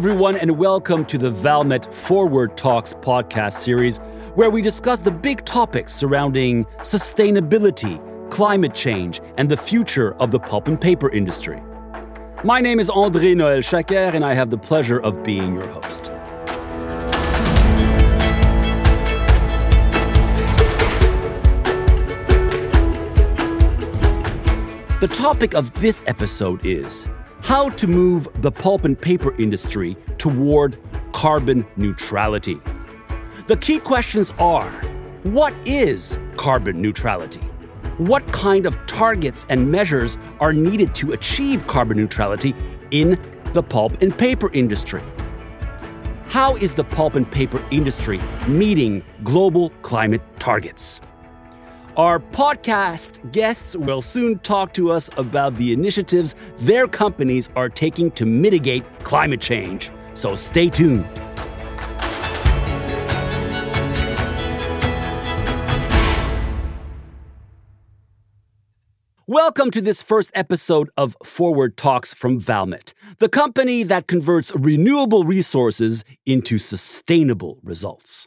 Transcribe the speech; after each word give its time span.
everyone, 0.00 0.34
and 0.34 0.56
welcome 0.56 1.04
to 1.04 1.18
the 1.18 1.30
Valmet 1.30 1.92
Forward 1.92 2.56
Talks 2.56 2.94
podcast 2.94 3.52
series, 3.52 3.98
where 4.34 4.48
we 4.48 4.62
discuss 4.62 5.02
the 5.02 5.10
big 5.10 5.44
topics 5.44 5.92
surrounding 5.92 6.64
sustainability, 6.78 8.00
climate 8.30 8.72
change, 8.72 9.20
and 9.36 9.46
the 9.46 9.58
future 9.58 10.14
of 10.14 10.30
the 10.30 10.38
pulp 10.40 10.68
and 10.68 10.80
paper 10.80 11.10
industry. 11.10 11.60
My 12.42 12.62
name 12.62 12.80
is 12.80 12.88
André 12.88 13.34
Noël 13.34 13.58
Chaker, 13.58 14.14
and 14.14 14.24
I 14.24 14.32
have 14.32 14.48
the 14.48 14.56
pleasure 14.56 15.00
of 15.00 15.22
being 15.22 15.52
your 15.52 15.68
host. 15.68 16.04
The 25.02 25.08
topic 25.12 25.54
of 25.54 25.70
this 25.82 26.02
episode 26.06 26.64
is 26.64 27.06
how 27.42 27.70
to 27.70 27.86
move 27.86 28.28
the 28.42 28.52
pulp 28.52 28.84
and 28.84 29.00
paper 29.00 29.34
industry 29.40 29.96
toward 30.18 30.78
carbon 31.12 31.66
neutrality. 31.76 32.60
The 33.46 33.56
key 33.56 33.80
questions 33.80 34.32
are 34.38 34.70
what 35.22 35.54
is 35.66 36.18
carbon 36.36 36.80
neutrality? 36.80 37.40
What 37.98 38.26
kind 38.32 38.64
of 38.64 38.78
targets 38.86 39.44
and 39.48 39.70
measures 39.70 40.16
are 40.38 40.52
needed 40.52 40.94
to 40.96 41.12
achieve 41.12 41.66
carbon 41.66 41.96
neutrality 41.98 42.54
in 42.90 43.20
the 43.52 43.62
pulp 43.62 44.00
and 44.00 44.16
paper 44.16 44.50
industry? 44.52 45.02
How 46.26 46.56
is 46.56 46.74
the 46.74 46.84
pulp 46.84 47.16
and 47.16 47.30
paper 47.30 47.62
industry 47.70 48.18
meeting 48.46 49.02
global 49.24 49.70
climate 49.82 50.22
targets? 50.38 51.00
Our 52.00 52.18
podcast 52.18 53.30
guests 53.30 53.76
will 53.76 54.00
soon 54.00 54.38
talk 54.38 54.72
to 54.72 54.90
us 54.90 55.10
about 55.18 55.56
the 55.56 55.74
initiatives 55.74 56.34
their 56.60 56.88
companies 56.88 57.50
are 57.56 57.68
taking 57.68 58.10
to 58.12 58.24
mitigate 58.24 58.84
climate 59.04 59.42
change. 59.42 59.90
So 60.14 60.34
stay 60.34 60.70
tuned. 60.70 61.04
Welcome 69.26 69.70
to 69.72 69.82
this 69.82 70.02
first 70.02 70.30
episode 70.32 70.88
of 70.96 71.18
Forward 71.22 71.76
Talks 71.76 72.14
from 72.14 72.40
Valmet, 72.40 72.94
the 73.18 73.28
company 73.28 73.82
that 73.82 74.06
converts 74.06 74.50
renewable 74.54 75.24
resources 75.24 76.06
into 76.24 76.56
sustainable 76.56 77.58
results. 77.62 78.26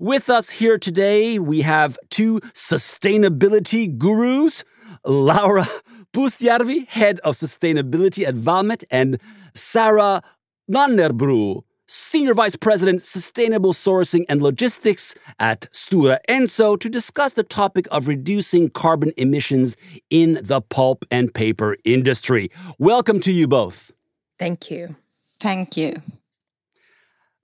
With 0.00 0.30
us 0.30 0.50
here 0.50 0.78
today, 0.78 1.40
we 1.40 1.62
have 1.62 1.98
two 2.08 2.38
sustainability 2.54 3.98
gurus 3.98 4.62
Laura 5.04 5.66
Puustjärvi, 6.12 6.86
head 6.86 7.18
of 7.24 7.34
sustainability 7.34 8.24
at 8.24 8.36
Valmet, 8.36 8.84
and 8.92 9.20
Sara 9.54 10.22
Lannerbro, 10.70 11.64
Senior 11.88 12.34
Vice 12.34 12.54
President, 12.54 13.02
Sustainable 13.02 13.72
Sourcing 13.72 14.24
and 14.28 14.40
Logistics 14.40 15.16
at 15.40 15.62
Stora 15.72 16.18
Enso, 16.28 16.78
to 16.78 16.88
discuss 16.88 17.32
the 17.32 17.42
topic 17.42 17.88
of 17.90 18.06
reducing 18.06 18.70
carbon 18.70 19.12
emissions 19.16 19.76
in 20.10 20.38
the 20.42 20.60
pulp 20.60 21.04
and 21.10 21.34
paper 21.34 21.76
industry. 21.84 22.52
Welcome 22.78 23.18
to 23.20 23.32
you 23.32 23.48
both. 23.48 23.90
Thank 24.38 24.70
you. 24.70 24.94
Thank 25.40 25.76
you. 25.76 25.96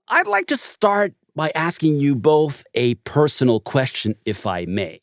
I'd 0.07 0.27
like 0.27 0.47
to 0.47 0.57
start 0.57 1.13
by 1.35 1.51
asking 1.53 1.97
you 1.97 2.15
both 2.15 2.63
a 2.73 2.95
personal 2.95 3.59
question, 3.59 4.15
if 4.25 4.47
I 4.47 4.65
may. 4.65 4.99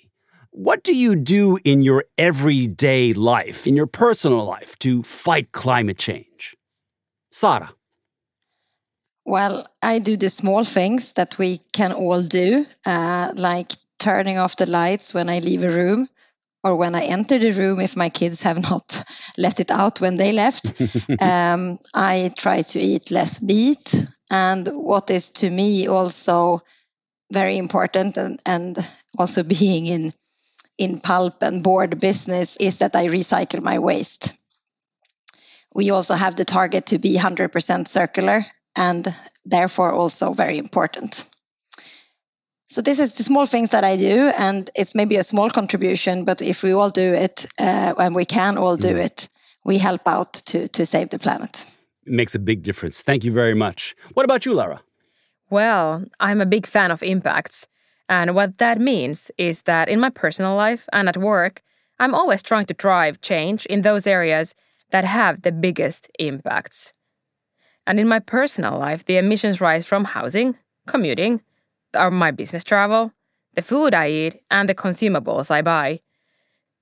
What 0.50 0.82
do 0.82 0.94
you 0.94 1.16
do 1.16 1.58
in 1.64 1.82
your 1.82 2.04
everyday 2.18 3.12
life, 3.14 3.66
in 3.66 3.76
your 3.76 3.86
personal 3.86 4.44
life, 4.44 4.78
to 4.80 5.02
fight 5.02 5.52
climate 5.52 5.98
change? 5.98 6.56
Sara. 7.30 7.74
Well, 9.24 9.66
I 9.82 9.98
do 9.98 10.16
the 10.16 10.28
small 10.28 10.64
things 10.64 11.14
that 11.14 11.38
we 11.38 11.60
can 11.72 11.92
all 11.92 12.22
do, 12.22 12.66
uh, 12.84 13.32
like 13.36 13.72
turning 13.98 14.38
off 14.38 14.56
the 14.56 14.66
lights 14.66 15.14
when 15.14 15.30
I 15.30 15.38
leave 15.38 15.62
a 15.62 15.70
room 15.70 16.08
or 16.64 16.76
when 16.76 16.94
I 16.94 17.04
enter 17.04 17.38
the 17.38 17.52
room 17.52 17.80
if 17.80 17.96
my 17.96 18.08
kids 18.08 18.42
have 18.42 18.60
not 18.70 19.04
let 19.38 19.60
it 19.60 19.70
out 19.70 20.00
when 20.00 20.16
they 20.16 20.32
left. 20.32 20.80
um, 21.20 21.78
I 21.94 22.32
try 22.36 22.62
to 22.62 22.80
eat 22.80 23.10
less 23.10 23.40
meat. 23.40 24.06
And 24.32 24.66
what 24.68 25.10
is 25.10 25.30
to 25.32 25.50
me 25.50 25.86
also 25.88 26.62
very 27.30 27.58
important 27.58 28.16
and, 28.16 28.40
and 28.46 28.76
also 29.18 29.42
being 29.60 29.86
in 29.86 30.12
in 30.78 30.98
pulp 30.98 31.42
and 31.42 31.62
board 31.62 32.00
business 32.00 32.56
is 32.56 32.78
that 32.78 32.96
I 32.96 33.06
recycle 33.06 33.62
my 33.62 33.78
waste. 33.78 34.32
We 35.74 35.90
also 35.90 36.14
have 36.14 36.34
the 36.34 36.46
target 36.46 36.86
to 36.86 36.98
be 36.98 37.18
100% 37.18 37.86
circular 37.86 38.46
and 38.74 39.06
therefore 39.44 39.92
also 39.92 40.32
very 40.32 40.56
important. 40.56 41.26
So 42.66 42.80
this 42.80 42.98
is 42.98 43.12
the 43.12 43.22
small 43.22 43.44
things 43.44 43.70
that 43.70 43.84
I 43.84 43.98
do, 43.98 44.32
and 44.38 44.70
it's 44.74 44.94
maybe 44.94 45.16
a 45.16 45.22
small 45.22 45.50
contribution, 45.50 46.24
but 46.24 46.40
if 46.40 46.62
we 46.62 46.72
all 46.72 46.88
do 46.88 47.12
it, 47.12 47.44
uh, 47.60 47.94
and 47.98 48.14
we 48.14 48.24
can 48.24 48.56
all 48.56 48.78
do 48.78 48.94
mm. 48.94 49.04
it, 49.04 49.28
we 49.62 49.76
help 49.76 50.08
out 50.08 50.32
to 50.32 50.68
to 50.68 50.86
save 50.86 51.10
the 51.10 51.18
planet. 51.18 51.66
Makes 52.04 52.34
a 52.34 52.38
big 52.38 52.62
difference. 52.62 53.00
Thank 53.02 53.24
you 53.24 53.32
very 53.32 53.54
much. 53.54 53.94
What 54.14 54.24
about 54.24 54.44
you, 54.44 54.54
Laura? 54.54 54.82
Well, 55.50 56.04
I'm 56.18 56.40
a 56.40 56.46
big 56.46 56.66
fan 56.66 56.90
of 56.90 57.02
impacts. 57.02 57.68
And 58.08 58.34
what 58.34 58.58
that 58.58 58.80
means 58.80 59.30
is 59.38 59.62
that 59.62 59.88
in 59.88 60.00
my 60.00 60.10
personal 60.10 60.56
life 60.56 60.88
and 60.92 61.08
at 61.08 61.16
work, 61.16 61.62
I'm 61.98 62.14
always 62.14 62.42
trying 62.42 62.66
to 62.66 62.74
drive 62.74 63.20
change 63.20 63.66
in 63.66 63.82
those 63.82 64.06
areas 64.06 64.54
that 64.90 65.04
have 65.04 65.42
the 65.42 65.52
biggest 65.52 66.10
impacts. 66.18 66.92
And 67.86 68.00
in 68.00 68.08
my 68.08 68.18
personal 68.18 68.78
life, 68.78 69.04
the 69.04 69.16
emissions 69.16 69.60
rise 69.60 69.86
from 69.86 70.04
housing, 70.04 70.56
commuting, 70.86 71.42
or 71.94 72.10
my 72.10 72.30
business 72.30 72.64
travel, 72.64 73.12
the 73.54 73.62
food 73.62 73.94
I 73.94 74.10
eat, 74.10 74.40
and 74.50 74.68
the 74.68 74.74
consumables 74.74 75.50
I 75.50 75.62
buy. 75.62 76.00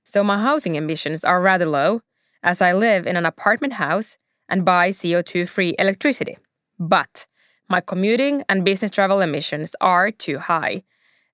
So 0.05 0.23
my 0.25 0.41
housing 0.41 0.77
emissions 0.77 1.25
are 1.25 1.41
rather 1.41 1.67
low, 1.67 2.03
as 2.43 2.63
I 2.63 2.73
live 2.73 3.07
in 3.07 3.17
an 3.17 3.27
apartment 3.27 3.75
house 3.75 4.19
and 4.51 4.65
buy 4.65 4.91
CO2 4.91 5.49
free 5.49 5.75
electricity. 5.79 6.37
But 6.79 7.27
my 7.69 7.81
commuting 7.81 8.45
and 8.49 8.65
business 8.65 8.91
travel 8.91 9.21
emissions 9.21 9.77
are 9.81 10.11
too 10.11 10.39
high, 10.39 10.83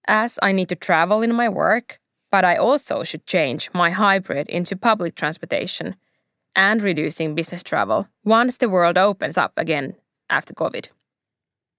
as 0.06 0.38
I 0.42 0.52
need 0.52 0.68
to 0.68 0.76
travel 0.76 1.22
in 1.22 1.34
my 1.34 1.48
work, 1.48 1.98
but 2.30 2.44
I 2.44 2.56
also 2.56 3.02
should 3.02 3.26
change 3.26 3.70
my 3.72 3.90
hybrid 3.90 4.48
into 4.48 4.76
public 4.76 5.14
transportation 5.14 5.96
and 6.54 6.82
reducing 6.82 7.34
business 7.34 7.62
travel 7.62 8.06
once 8.24 8.58
the 8.58 8.68
world 8.68 8.98
opens 8.98 9.38
up 9.38 9.52
again 9.56 9.94
after 10.28 10.54
COVID. 10.54 10.88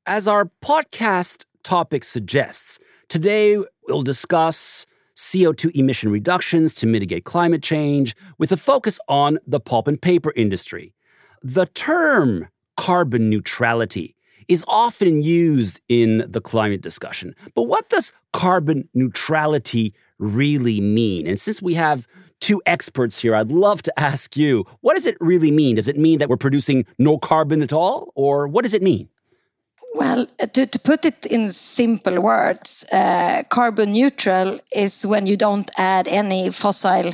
As 0.05 0.27
our 0.27 0.49
podcast 0.63 1.45
topic 1.63 2.03
suggests, 2.03 2.79
today 3.09 3.57
we'll 3.87 4.03
discuss 4.03 4.85
CO2 5.15 5.75
emission 5.75 6.11
reductions 6.11 6.73
to 6.75 6.87
mitigate 6.87 7.25
climate 7.25 7.63
change 7.63 8.15
with 8.37 8.51
a 8.51 8.57
focus 8.57 8.99
on 9.07 9.39
the 9.45 9.59
pulp 9.59 9.87
and 9.87 10.01
paper 10.01 10.31
industry. 10.35 10.93
The 11.43 11.65
term 11.67 12.47
carbon 12.75 13.29
neutrality 13.29 14.15
is 14.47 14.63
often 14.67 15.21
used 15.21 15.81
in 15.89 16.25
the 16.27 16.41
climate 16.41 16.81
discussion. 16.81 17.35
But 17.53 17.63
what 17.63 17.89
does 17.89 18.13
carbon 18.33 18.87
neutrality 18.93 19.93
really 20.19 20.79
mean? 20.79 21.27
And 21.27 21.39
since 21.39 21.61
we 21.61 21.73
have 21.73 22.07
two 22.39 22.61
experts 22.65 23.19
here, 23.19 23.35
I'd 23.35 23.51
love 23.51 23.81
to 23.83 23.99
ask 23.99 24.37
you 24.37 24.65
what 24.81 24.93
does 24.93 25.05
it 25.05 25.17
really 25.19 25.51
mean? 25.51 25.75
Does 25.75 25.87
it 25.87 25.97
mean 25.97 26.19
that 26.19 26.29
we're 26.29 26.37
producing 26.37 26.85
no 26.97 27.17
carbon 27.17 27.61
at 27.61 27.73
all? 27.73 28.11
Or 28.15 28.47
what 28.47 28.63
does 28.63 28.73
it 28.73 28.81
mean? 28.81 29.09
Well, 29.93 30.27
to, 30.53 30.67
to 30.67 30.79
put 30.79 31.05
it 31.05 31.25
in 31.25 31.49
simple 31.49 32.21
words, 32.21 32.85
uh, 32.91 33.43
carbon 33.49 33.93
neutral 33.93 34.59
is 34.75 35.05
when 35.05 35.25
you 35.25 35.35
don't 35.35 35.69
add 35.77 36.07
any 36.07 36.51
fossil 36.51 37.13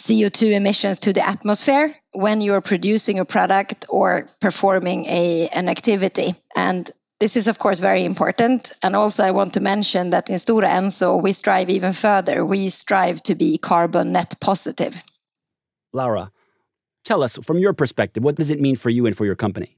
CO2 0.00 0.52
emissions 0.52 0.98
to 1.00 1.12
the 1.12 1.26
atmosphere 1.26 1.94
when 2.12 2.40
you're 2.40 2.60
producing 2.60 3.18
a 3.18 3.24
product 3.24 3.84
or 3.88 4.28
performing 4.40 5.04
a, 5.06 5.48
an 5.54 5.68
activity. 5.68 6.34
And 6.56 6.90
this 7.20 7.36
is, 7.36 7.46
of 7.46 7.58
course, 7.58 7.78
very 7.78 8.04
important. 8.04 8.72
And 8.82 8.96
also, 8.96 9.22
I 9.22 9.30
want 9.30 9.54
to 9.54 9.60
mention 9.60 10.10
that 10.10 10.28
in 10.28 10.36
Stora 10.36 10.68
Enso, 10.68 11.22
we 11.22 11.32
strive 11.32 11.70
even 11.70 11.92
further. 11.92 12.44
We 12.44 12.68
strive 12.68 13.22
to 13.24 13.34
be 13.34 13.58
carbon 13.58 14.12
net 14.12 14.34
positive. 14.40 15.00
Laura, 15.92 16.32
tell 17.04 17.22
us 17.22 17.36
from 17.36 17.58
your 17.58 17.74
perspective, 17.74 18.24
what 18.24 18.34
does 18.34 18.50
it 18.50 18.60
mean 18.60 18.76
for 18.76 18.90
you 18.90 19.06
and 19.06 19.16
for 19.16 19.24
your 19.24 19.36
company? 19.36 19.76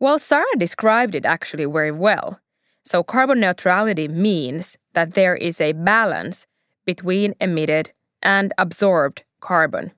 Well, 0.00 0.18
Sara 0.18 0.44
described 0.58 1.14
it 1.14 1.24
actually 1.24 1.66
very 1.66 1.92
well. 1.92 2.40
So, 2.84 3.02
carbon 3.02 3.40
neutrality 3.40 4.08
means 4.08 4.76
that 4.94 5.12
there 5.14 5.36
is 5.36 5.60
a 5.60 5.72
balance 5.72 6.46
between 6.84 7.34
emitted 7.40 7.92
and 8.22 8.52
absorbed 8.58 9.22
carbon. 9.44 9.92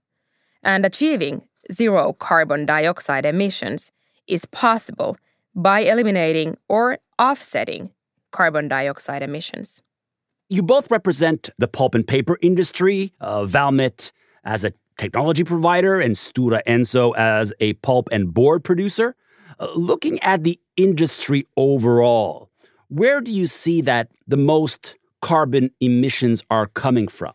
And 0.63 0.85
achieving 0.85 1.43
zero 1.73 2.13
carbon 2.13 2.67
dioxide 2.67 3.25
emissions 3.25 3.93
is 4.27 4.45
possible 4.47 5.17
by 5.55 5.81
eliminating 5.81 6.57
or 6.69 6.99
offsetting 7.19 7.91
carbon 8.33 8.69
dioxide 8.69 9.23
emissions. 9.23 9.83
You 10.49 10.63
both 10.63 10.91
represent 10.91 11.51
the 11.59 11.69
pulp 11.69 11.95
and 11.95 12.07
paper 12.07 12.39
industry, 12.43 13.13
uh, 13.21 13.45
Valmet 13.45 14.13
as 14.45 14.65
a 14.65 14.73
technology 14.99 15.45
provider 15.45 16.01
and 16.01 16.15
Stora 16.15 16.61
Enso 16.67 17.17
as 17.17 17.53
a 17.61 17.75
pulp 17.75 18.09
and 18.13 18.35
board 18.35 18.65
producer. 18.65 19.15
Uh, 19.59 19.69
looking 19.75 20.19
at 20.21 20.45
the 20.45 20.59
industry 20.77 21.47
overall, 21.57 22.51
where 22.89 23.21
do 23.21 23.33
you 23.33 23.47
see 23.47 23.81
that 23.81 24.11
the 24.27 24.37
most 24.37 24.97
carbon 25.23 25.71
emissions 25.81 26.45
are 26.51 26.67
coming 26.67 27.09
from? 27.09 27.33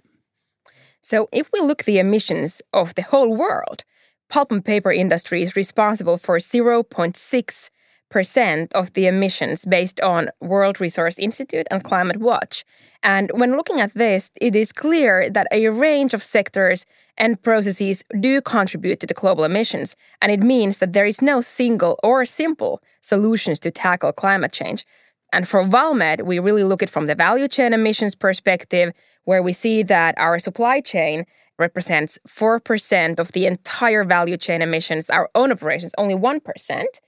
So, 1.02 1.28
if 1.32 1.50
we 1.52 1.60
look 1.60 1.84
the 1.84 2.00
emissions 2.00 2.62
of 2.72 2.96
the 2.96 3.02
whole 3.02 3.36
world, 3.36 3.84
pulp 4.30 4.52
and 4.52 4.64
paper 4.64 4.92
industry 4.92 5.42
is 5.42 5.56
responsible 5.56 6.18
for 6.18 6.38
0.6 6.38 7.70
percent 8.12 8.72
of 8.74 8.94
the 8.94 9.08
emissions 9.08 9.66
based 9.66 10.00
on 10.02 10.30
World 10.42 10.80
Resource 10.80 11.18
Institute 11.18 11.66
and 11.72 11.84
Climate 11.84 12.18
Watch. 12.18 12.64
And 13.02 13.32
when 13.34 13.56
looking 13.56 13.80
at 13.82 13.94
this, 13.96 14.30
it 14.40 14.56
is 14.56 14.72
clear 14.72 15.30
that 15.30 15.48
a 15.52 15.70
range 15.70 16.14
of 16.14 16.22
sectors 16.22 16.86
and 17.18 17.42
processes 17.42 18.04
do 18.20 18.42
contribute 18.42 19.00
to 19.00 19.08
the 19.08 19.16
global 19.16 19.44
emissions, 19.46 19.96
and 20.22 20.32
it 20.32 20.42
means 20.42 20.78
that 20.78 20.94
there 20.94 21.08
is 21.08 21.22
no 21.22 21.42
single 21.42 21.98
or 22.04 22.26
simple 22.26 22.82
solutions 23.00 23.60
to 23.60 23.72
tackle 23.72 24.12
climate 24.12 24.52
change. 24.52 24.86
And 25.34 25.48
for 25.48 25.64
Valmet, 25.64 26.26
we 26.26 26.40
really 26.40 26.64
look 26.64 26.84
at 26.84 26.90
from 26.90 27.08
the 27.08 27.16
value 27.16 27.48
chain 27.48 27.74
emissions 27.74 28.16
perspective, 28.16 28.94
where 29.24 29.42
we 29.42 29.54
see 29.54 29.84
that 29.84 30.16
our 30.18 30.40
supply 30.40 30.82
chain 30.82 31.26
represents 31.58 32.20
4% 32.28 33.20
of 33.20 33.32
the 33.32 33.46
entire 33.46 34.04
value 34.04 34.38
chain 34.38 34.62
emissions, 34.62 35.10
our 35.10 35.30
own 35.36 35.52
operations 35.52 35.94
only 35.98 36.16
1%. 36.16 36.42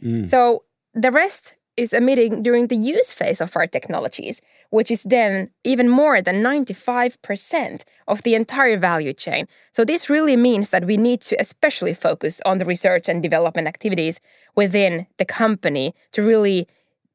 Mm. 0.04 0.28
So 0.28 0.64
the 0.94 1.12
rest 1.12 1.56
is 1.76 1.92
emitting 1.92 2.44
during 2.44 2.68
the 2.68 2.76
use 2.76 3.14
phase 3.14 3.42
of 3.42 3.56
our 3.58 3.66
technologies, 3.66 4.42
which 4.70 4.92
is 4.92 5.04
then 5.04 5.50
even 5.64 5.90
more 5.90 6.22
than 6.22 6.44
95% 6.44 7.84
of 8.08 8.22
the 8.22 8.36
entire 8.36 8.78
value 8.78 9.14
chain. 9.14 9.48
So, 9.72 9.84
this 9.84 10.10
really 10.10 10.36
means 10.36 10.70
that 10.70 10.86
we 10.86 10.98
need 10.98 11.22
to 11.22 11.36
especially 11.40 11.96
focus 11.96 12.42
on 12.46 12.60
the 12.60 12.66
research 12.66 13.10
and 13.10 13.24
development 13.24 13.68
activities 13.68 14.20
within 14.56 15.08
the 15.18 15.26
company 15.26 15.96
to 16.12 16.22
really 16.22 16.68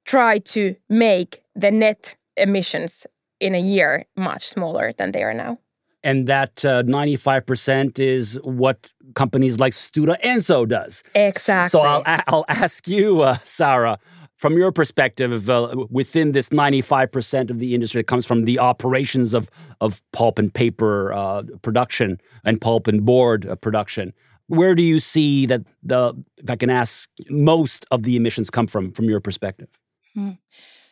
try 0.09 0.39
to 0.39 0.75
make 0.89 1.43
the 1.55 1.71
net 1.71 2.17
emissions 2.37 3.07
in 3.41 3.55
a 3.55 3.61
year 3.61 4.07
much 4.17 4.49
smaller 4.49 4.93
than 4.97 5.13
they 5.13 5.23
are 5.23 5.35
now. 5.35 5.59
And 6.03 6.27
that 6.29 6.65
uh, 6.65 6.83
95% 6.85 7.99
is 7.99 8.39
what 8.43 8.91
companies 9.15 9.59
like 9.59 9.75
Stora 9.75 10.21
Enso 10.23 10.67
does. 10.67 11.05
Exactly. 11.15 11.69
So 11.69 11.81
I'll, 11.81 12.03
I'll 12.29 12.45
ask 12.49 12.89
you, 12.89 13.21
uh, 13.21 13.37
Sara, 13.45 13.99
from 14.37 14.57
your 14.57 14.73
perspective, 14.73 15.51
uh, 15.51 15.75
within 15.91 16.33
this 16.33 16.49
95% 16.49 17.51
of 17.51 17.59
the 17.59 17.75
industry 17.75 18.01
that 18.01 18.07
comes 18.07 18.25
from 18.25 18.45
the 18.45 18.59
operations 18.59 19.35
of, 19.35 19.51
of 19.81 20.01
pulp 20.13 20.39
and 20.39 20.55
paper 20.55 21.13
uh, 21.13 21.43
production 21.63 22.21
and 22.45 22.61
pulp 22.61 22.87
and 22.87 23.05
board 23.05 23.47
uh, 23.47 23.57
production, 23.57 24.15
where 24.47 24.75
do 24.75 24.83
you 24.83 25.01
see 25.01 25.45
that 25.47 25.63
the, 25.83 26.15
if 26.39 26.49
I 26.49 26.57
can 26.57 26.71
ask, 26.71 27.11
most 27.29 27.85
of 27.91 28.05
the 28.05 28.17
emissions 28.17 28.49
come 28.49 28.69
from, 28.69 28.93
from 28.93 29.07
your 29.07 29.21
perspective? 29.21 29.69
Hmm. 30.15 30.33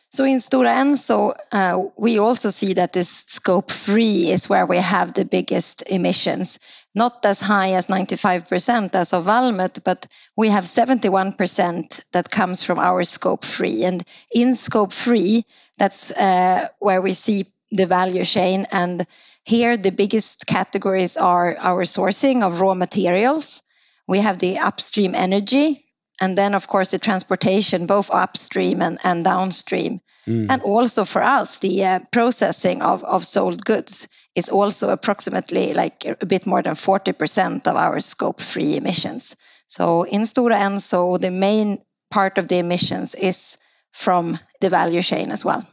So 0.09 0.23
in 0.23 0.37
Stora 0.37 0.73
Enso, 0.73 1.33
uh, 1.51 1.89
we 1.97 2.17
also 2.17 2.49
see 2.49 2.73
that 2.73 2.93
this 2.93 3.09
scope 3.27 3.69
three 3.69 4.31
is 4.31 4.47
where 4.47 4.65
we 4.65 4.77
have 4.77 5.13
the 5.13 5.25
biggest 5.25 5.83
emissions. 5.85 6.59
Not 6.95 7.25
as 7.25 7.41
high 7.41 7.73
as 7.73 7.87
95% 7.87 8.95
as 8.95 9.11
of 9.11 9.25
Valmet, 9.25 9.83
but 9.83 10.07
we 10.37 10.47
have 10.47 10.63
71% 10.63 12.01
that 12.13 12.31
comes 12.31 12.63
from 12.63 12.79
our 12.79 13.03
scope 13.03 13.43
three. 13.43 13.83
And 13.83 14.01
in 14.33 14.55
scope 14.55 14.93
three, 14.93 15.43
that's 15.77 16.11
uh, 16.11 16.69
where 16.79 17.01
we 17.01 17.11
see 17.11 17.45
the 17.71 17.85
value 17.85 18.23
chain. 18.23 18.65
And 18.71 19.05
here, 19.43 19.75
the 19.75 19.91
biggest 19.91 20.47
categories 20.47 21.17
are 21.17 21.57
our 21.59 21.83
sourcing 21.83 22.43
of 22.43 22.61
raw 22.61 22.75
materials. 22.75 23.61
We 24.07 24.19
have 24.19 24.39
the 24.39 24.59
upstream 24.59 25.15
energy, 25.15 25.83
and 26.19 26.37
then 26.37 26.55
of 26.55 26.67
course 26.67 26.91
the 26.91 26.99
transportation 26.99 27.85
both 27.85 28.09
upstream 28.11 28.81
and, 28.81 28.97
and 29.03 29.23
downstream. 29.23 29.99
Mm. 30.27 30.47
and 30.49 30.61
also 30.63 31.05
for 31.05 31.23
us 31.23 31.59
the 31.59 31.85
uh, 31.85 31.99
processing 32.11 32.81
of, 32.81 33.01
of 33.05 33.23
sold 33.23 33.63
goods 33.63 34.09
is 34.35 34.49
also 34.49 34.89
approximately 34.89 35.73
like 35.73 36.03
a 36.05 36.25
bit 36.25 36.45
more 36.45 36.61
than 36.61 36.73
40% 36.73 37.65
of 37.65 37.75
our 37.77 38.01
scope 38.01 38.41
3 38.41 38.75
emissions. 38.75 39.37
So 39.67 40.03
in 40.03 40.23
stora 40.23 40.57
enso 40.59 41.17
the 41.17 41.31
main 41.31 41.77
part 42.11 42.37
of 42.37 42.49
the 42.49 42.57
emissions 42.57 43.15
is 43.15 43.57
from 43.93 44.37
the 44.59 44.69
value 44.69 45.01
chain 45.01 45.31
as 45.31 45.45
well. 45.45 45.65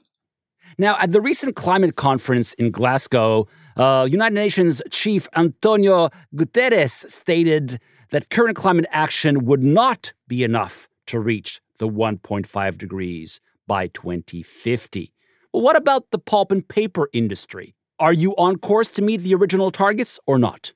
Now 0.78 0.96
at 1.00 1.10
the 1.10 1.20
recent 1.20 1.56
climate 1.56 1.96
conference 1.96 2.54
in 2.54 2.70
glasgow 2.70 3.48
uh, 3.76 4.06
united 4.08 4.34
nations 4.34 4.82
chief 4.90 5.28
antonio 5.34 6.10
guterres 6.34 7.10
stated 7.10 7.80
that 8.10 8.30
current 8.30 8.56
climate 8.56 8.86
action 8.90 9.44
would 9.44 9.62
not 9.62 10.12
be 10.28 10.44
enough 10.44 10.88
to 11.06 11.20
reach 11.20 11.60
the 11.78 11.88
1.5 11.88 12.78
degrees 12.78 13.40
by 13.66 13.88
2050. 13.88 15.12
Well, 15.52 15.62
what 15.62 15.76
about 15.76 16.10
the 16.10 16.18
pulp 16.18 16.50
and 16.50 16.66
paper 16.66 17.08
industry? 17.12 17.74
Are 17.98 18.12
you 18.12 18.34
on 18.36 18.56
course 18.58 18.90
to 18.92 19.02
meet 19.02 19.18
the 19.18 19.34
original 19.34 19.70
targets 19.70 20.18
or 20.26 20.38
not? 20.38 20.72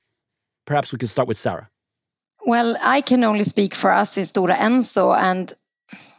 Perhaps 0.65 0.91
we 0.91 0.99
can 0.99 1.07
start 1.07 1.27
with 1.27 1.37
Sara. 1.37 1.69
Well, 2.45 2.77
I 2.81 3.01
can 3.01 3.23
only 3.23 3.43
speak 3.43 3.75
for 3.75 3.91
us 3.91 4.17
in 4.17 4.23
Stora 4.23 4.55
Enso, 4.55 5.15
and 5.15 5.51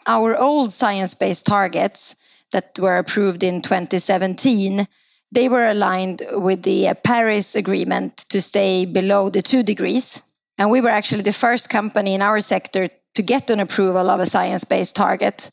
our 0.06 0.36
old 0.36 0.72
science 0.72 1.14
based 1.14 1.46
targets 1.46 2.14
that 2.52 2.78
were 2.78 2.98
approved 2.98 3.42
in 3.42 3.62
2017 3.62 4.86
they 5.32 5.48
were 5.48 5.64
aligned 5.64 6.22
with 6.32 6.62
the 6.62 6.92
Paris 7.04 7.54
Agreement 7.54 8.16
to 8.30 8.40
stay 8.40 8.84
below 8.84 9.30
the 9.30 9.42
two 9.42 9.62
degrees. 9.62 10.22
And 10.60 10.70
we 10.70 10.82
were 10.82 10.90
actually 10.90 11.22
the 11.22 11.32
first 11.32 11.70
company 11.70 12.12
in 12.14 12.20
our 12.20 12.38
sector 12.40 12.90
to 13.14 13.22
get 13.22 13.48
an 13.48 13.60
approval 13.60 14.10
of 14.10 14.20
a 14.20 14.26
science 14.26 14.64
based 14.64 14.94
target. 14.94 15.50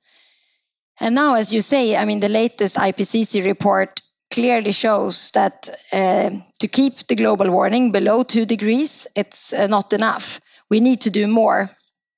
And 0.99 1.15
now, 1.15 1.35
as 1.35 1.53
you 1.53 1.61
say, 1.61 1.95
I 1.95 2.03
mean, 2.03 2.19
the 2.19 2.27
latest 2.27 2.75
IPCC 2.75 3.45
report 3.45 4.01
clearly 4.33 4.73
shows 4.73 5.31
that 5.31 5.69
uh, 5.93 6.31
to 6.59 6.67
keep 6.67 7.07
the 7.07 7.15
global 7.15 7.49
warming 7.51 7.93
below 7.93 8.23
two 8.23 8.45
degrees, 8.45 9.07
it's 9.15 9.53
uh, 9.53 9.67
not 9.67 9.93
enough. 9.93 10.41
We 10.69 10.81
need 10.81 10.99
to 11.01 11.09
do 11.09 11.25
more. 11.25 11.69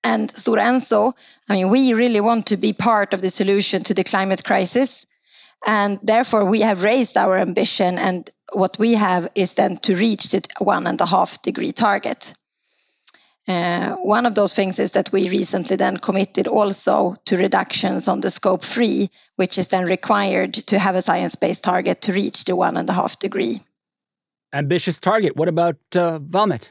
And 0.03 0.27
Stora 0.29 0.63
Enso, 0.63 1.13
I 1.47 1.53
mean, 1.53 1.69
we 1.69 1.93
really 1.93 2.21
want 2.21 2.47
to 2.47 2.57
be 2.57 2.73
part 2.73 3.13
of 3.13 3.21
the 3.21 3.29
solution 3.29 3.83
to 3.83 3.93
the 3.93 4.03
climate 4.03 4.43
crisis. 4.43 5.05
And 5.63 5.99
therefore, 6.01 6.45
we 6.45 6.61
have 6.61 6.81
raised 6.81 7.17
our 7.17 7.37
ambition. 7.37 7.99
And 7.99 8.27
what 8.51 8.79
we 8.79 8.93
have 8.93 9.29
is 9.35 9.53
then 9.53 9.77
to 9.77 9.93
reach 9.93 10.29
the 10.29 10.41
one 10.57 10.87
and 10.87 10.99
a 10.99 11.05
half 11.05 11.39
degree 11.43 11.71
target. 11.71 12.33
Uh, 13.49 13.95
one 13.95 14.27
of 14.27 14.35
those 14.35 14.53
things 14.53 14.77
is 14.77 14.91
that 14.91 15.11
we 15.11 15.27
recently 15.27 15.75
then 15.75 15.97
committed 15.97 16.47
also 16.47 17.15
to 17.25 17.35
reductions 17.35 18.07
on 18.07 18.19
the 18.19 18.29
scope 18.29 18.61
three, 18.61 19.09
which 19.37 19.57
is 19.57 19.69
then 19.69 19.85
required 19.85 20.53
to 20.53 20.77
have 20.77 20.93
a 20.93 21.01
science 21.01 21.33
based 21.33 21.63
target 21.63 21.99
to 22.01 22.13
reach 22.13 22.45
the 22.45 22.55
one 22.55 22.77
and 22.77 22.87
a 22.87 22.93
half 22.93 23.17
degree. 23.17 23.59
Ambitious 24.53 24.99
target. 24.99 25.35
What 25.35 25.47
about 25.47 25.77
uh, 25.95 26.19
Valmet? 26.19 26.69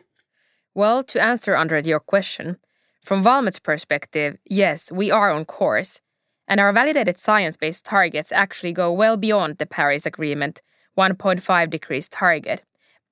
Well, 0.73 1.03
to 1.03 1.21
answer, 1.21 1.57
Andre, 1.57 1.83
your 1.83 1.99
question, 1.99 2.59
from 3.05 3.25
Valmet's 3.25 3.59
perspective, 3.59 4.39
yes, 4.49 4.93
we 4.93 5.11
are 5.11 5.33
on 5.33 5.47
course. 5.47 6.01
And 6.47 6.61
our 6.61 6.73
validated 6.73 7.19
science 7.19 7.57
based 7.57 7.85
targets 7.87 8.31
actually 8.31 8.73
go 8.73 8.93
well 8.93 9.17
beyond 9.17 9.59
the 9.59 9.67
Paris 9.67 10.07
Agreement 10.07 10.63
1.5 10.97 11.71
degrees 11.71 12.09
target. 12.09 12.63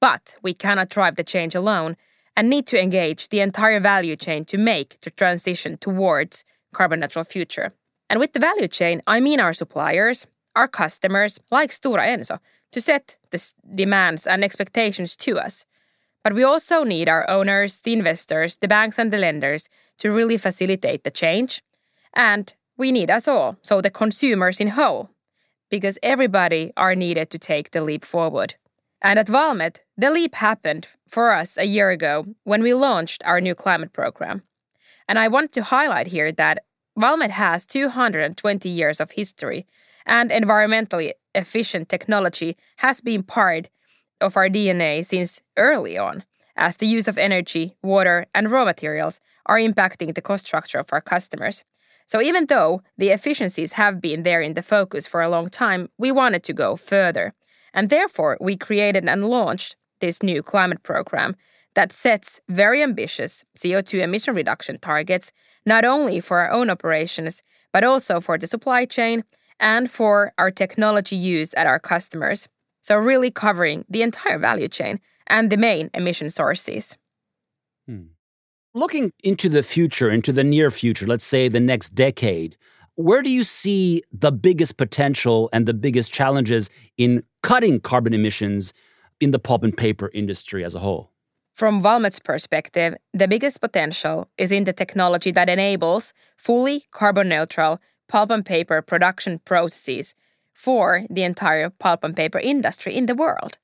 But 0.00 0.36
we 0.40 0.54
cannot 0.54 0.88
drive 0.88 1.16
the 1.16 1.24
change 1.24 1.56
alone 1.56 1.96
and 2.36 2.50
need 2.50 2.66
to 2.66 2.80
engage 2.80 3.28
the 3.28 3.40
entire 3.40 3.80
value 3.80 4.16
chain 4.16 4.44
to 4.44 4.58
make 4.58 5.00
the 5.00 5.10
transition 5.10 5.78
towards 5.78 6.44
carbon 6.72 7.00
neutral 7.00 7.24
future. 7.24 7.72
And 8.10 8.20
with 8.20 8.32
the 8.32 8.40
value 8.40 8.68
chain, 8.68 9.02
I 9.06 9.20
mean 9.20 9.40
our 9.40 9.52
suppliers, 9.52 10.26
our 10.54 10.68
customers, 10.68 11.40
like 11.50 11.70
Stora 11.70 12.06
Enso, 12.06 12.38
to 12.72 12.80
set 12.80 13.16
the 13.30 13.52
demands 13.74 14.26
and 14.26 14.44
expectations 14.44 15.16
to 15.16 15.38
us. 15.38 15.64
But 16.22 16.34
we 16.34 16.44
also 16.44 16.84
need 16.84 17.08
our 17.08 17.28
owners, 17.30 17.80
the 17.80 17.92
investors, 17.92 18.56
the 18.56 18.68
banks, 18.68 18.98
and 18.98 19.12
the 19.12 19.18
lenders 19.18 19.68
to 19.98 20.12
really 20.12 20.36
facilitate 20.36 21.04
the 21.04 21.10
change. 21.10 21.62
And 22.12 22.52
we 22.76 22.92
need 22.92 23.10
us 23.10 23.26
all, 23.28 23.56
so 23.62 23.80
the 23.80 23.90
consumers 23.90 24.60
in 24.60 24.68
whole, 24.68 25.10
because 25.70 25.98
everybody 26.02 26.72
are 26.76 26.94
needed 26.94 27.30
to 27.30 27.38
take 27.38 27.70
the 27.70 27.80
leap 27.80 28.04
forward. 28.04 28.56
And 29.02 29.18
at 29.18 29.28
Valmet, 29.28 29.80
the 29.96 30.10
leap 30.10 30.34
happened 30.34 30.88
for 31.06 31.32
us 31.32 31.58
a 31.58 31.64
year 31.64 31.90
ago 31.90 32.26
when 32.44 32.62
we 32.62 32.74
launched 32.74 33.22
our 33.24 33.40
new 33.40 33.54
climate 33.54 33.92
program. 33.92 34.42
And 35.08 35.18
I 35.18 35.28
want 35.28 35.52
to 35.52 35.62
highlight 35.62 36.08
here 36.08 36.32
that 36.32 36.64
Valmet 36.98 37.30
has 37.30 37.66
220 37.66 38.68
years 38.68 39.00
of 39.00 39.12
history, 39.12 39.66
and 40.06 40.30
environmentally 40.30 41.12
efficient 41.34 41.88
technology 41.88 42.56
has 42.78 43.00
been 43.00 43.22
part 43.22 43.68
of 44.20 44.36
our 44.36 44.48
DNA 44.48 45.04
since 45.04 45.42
early 45.58 45.98
on, 45.98 46.24
as 46.56 46.78
the 46.78 46.86
use 46.86 47.06
of 47.06 47.18
energy, 47.18 47.76
water, 47.82 48.26
and 48.34 48.50
raw 48.50 48.64
materials 48.64 49.20
are 49.44 49.58
impacting 49.58 50.14
the 50.14 50.22
cost 50.22 50.46
structure 50.46 50.78
of 50.78 50.88
our 50.90 51.02
customers. 51.02 51.64
So, 52.06 52.22
even 52.22 52.46
though 52.46 52.82
the 52.96 53.10
efficiencies 53.10 53.74
have 53.74 54.00
been 54.00 54.22
there 54.22 54.40
in 54.40 54.54
the 54.54 54.62
focus 54.62 55.06
for 55.06 55.20
a 55.20 55.28
long 55.28 55.48
time, 55.48 55.90
we 55.98 56.12
wanted 56.12 56.44
to 56.44 56.52
go 56.52 56.76
further 56.76 57.34
and 57.76 57.90
therefore, 57.90 58.38
we 58.40 58.56
created 58.56 59.04
and 59.04 59.28
launched 59.28 59.76
this 60.00 60.22
new 60.22 60.42
climate 60.42 60.82
program 60.82 61.36
that 61.74 61.92
sets 61.92 62.40
very 62.48 62.82
ambitious 62.82 63.44
CO2 63.58 64.00
emission 64.00 64.34
reduction 64.34 64.78
targets, 64.78 65.30
not 65.66 65.84
only 65.84 66.18
for 66.18 66.38
our 66.38 66.50
own 66.50 66.70
operations, 66.70 67.42
but 67.72 67.84
also 67.84 68.18
for 68.18 68.38
the 68.38 68.46
supply 68.46 68.86
chain 68.86 69.22
and 69.60 69.90
for 69.90 70.32
our 70.38 70.50
technology 70.50 71.16
use 71.16 71.52
at 71.54 71.66
our 71.66 71.78
customers. 71.78 72.48
So, 72.80 72.96
really 72.96 73.30
covering 73.30 73.84
the 73.90 74.02
entire 74.02 74.38
value 74.38 74.68
chain 74.68 75.00
and 75.26 75.50
the 75.50 75.56
main 75.58 75.90
emission 75.92 76.30
sources. 76.30 76.96
Hmm. 77.86 78.06
Looking 78.72 79.12
into 79.22 79.48
the 79.48 79.62
future, 79.62 80.08
into 80.08 80.32
the 80.32 80.44
near 80.44 80.70
future, 80.70 81.06
let's 81.06 81.24
say 81.24 81.48
the 81.48 81.60
next 81.60 81.94
decade, 81.94 82.56
where 82.94 83.20
do 83.22 83.30
you 83.30 83.42
see 83.42 84.02
the 84.10 84.32
biggest 84.32 84.78
potential 84.78 85.50
and 85.52 85.66
the 85.66 85.74
biggest 85.74 86.12
challenges 86.12 86.70
in 86.96 87.22
cutting 87.46 87.78
carbon 87.78 88.12
emissions 88.12 88.74
in 89.20 89.30
the 89.30 89.38
pulp 89.38 89.62
and 89.62 89.76
paper 89.76 90.10
industry 90.12 90.64
as 90.64 90.74
a 90.74 90.80
whole? 90.80 91.12
From 91.54 91.80
Valmet's 91.80 92.18
perspective, 92.18 92.96
the 93.14 93.28
biggest 93.28 93.60
potential 93.60 94.28
is 94.36 94.50
in 94.50 94.64
the 94.64 94.72
technology 94.72 95.30
that 95.30 95.48
enables 95.48 96.12
fully 96.36 96.86
carbon 96.90 97.28
neutral 97.28 97.78
pulp 98.08 98.30
and 98.30 98.44
paper 98.44 98.82
production 98.82 99.38
processes 99.44 100.16
for 100.54 101.04
the 101.08 101.22
entire 101.22 101.70
pulp 101.70 102.02
and 102.02 102.16
paper 102.16 102.40
industry 102.40 102.92
in 102.96 103.06
the 103.06 103.14
world. 103.14 103.58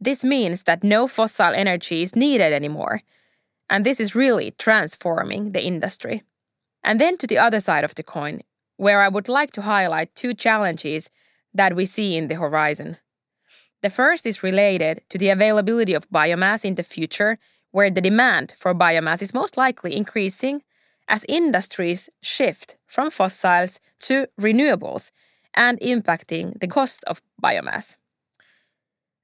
This 0.00 0.22
means 0.22 0.62
that 0.62 0.84
no 0.84 1.08
fossil 1.08 1.52
energy 1.54 2.02
is 2.02 2.14
needed 2.14 2.52
anymore, 2.52 3.02
and 3.68 3.84
this 3.84 3.98
is 3.98 4.14
really 4.14 4.52
transforming 4.58 5.52
the 5.52 5.64
industry. 5.64 6.22
And 6.84 7.00
then 7.00 7.18
to 7.18 7.26
the 7.26 7.38
other 7.38 7.58
side 7.58 7.82
of 7.82 7.96
the 7.96 8.04
coin, 8.04 8.42
where 8.76 9.02
I 9.02 9.08
would 9.08 9.28
like 9.28 9.50
to 9.52 9.62
highlight 9.62 10.14
two 10.14 10.34
challenges 10.34 11.10
that 11.54 11.76
we 11.76 11.84
see 11.84 12.16
in 12.16 12.28
the 12.28 12.36
horizon. 12.36 12.96
The 13.82 13.90
first 13.90 14.26
is 14.26 14.42
related 14.42 15.02
to 15.10 15.18
the 15.18 15.30
availability 15.30 15.92
of 15.92 16.08
biomass 16.10 16.64
in 16.64 16.76
the 16.76 16.82
future, 16.82 17.38
where 17.72 17.90
the 17.90 18.00
demand 18.00 18.54
for 18.56 18.74
biomass 18.74 19.22
is 19.22 19.34
most 19.34 19.56
likely 19.56 19.96
increasing 19.96 20.62
as 21.08 21.24
industries 21.28 22.08
shift 22.22 22.76
from 22.86 23.10
fossils 23.10 23.80
to 24.00 24.26
renewables 24.40 25.10
and 25.54 25.80
impacting 25.80 26.58
the 26.60 26.68
cost 26.68 27.02
of 27.04 27.20
biomass. 27.42 27.96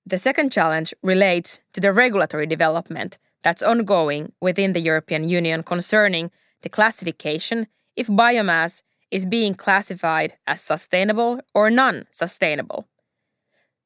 The 0.05 0.19
second 0.19 0.51
challenge 0.51 0.95
relates 1.03 1.61
to 1.75 1.81
the 1.81 1.93
regulatory 1.93 2.47
development 2.47 3.19
that's 3.43 3.63
ongoing 3.63 4.33
within 4.41 4.73
the 4.73 4.81
European 4.81 5.29
Union 5.29 5.63
concerning 5.63 6.31
the 6.63 6.69
classification 6.69 7.67
if 7.95 8.09
biomass 8.09 8.83
is 9.11 9.25
being 9.25 9.55
classified 9.55 10.35
as 10.47 10.61
sustainable 10.61 11.41
or 11.55 11.71
non 11.71 12.07
sustainable. 12.11 12.87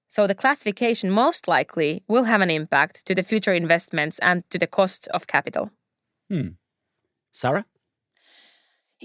So 0.09 0.27
the 0.27 0.35
classification 0.35 1.11
most 1.11 1.49
likely 1.49 2.05
will 2.07 2.25
have 2.25 2.43
an 2.43 2.51
impact 2.51 3.07
to 3.07 3.15
the 3.15 3.23
future 3.23 3.55
investments 3.55 4.19
and 4.19 4.49
to 4.51 4.59
the 4.59 4.67
cost 4.67 5.09
of 5.09 5.27
capital. 5.27 5.71
Hmm. 6.29 6.49
Sara? 7.33 7.65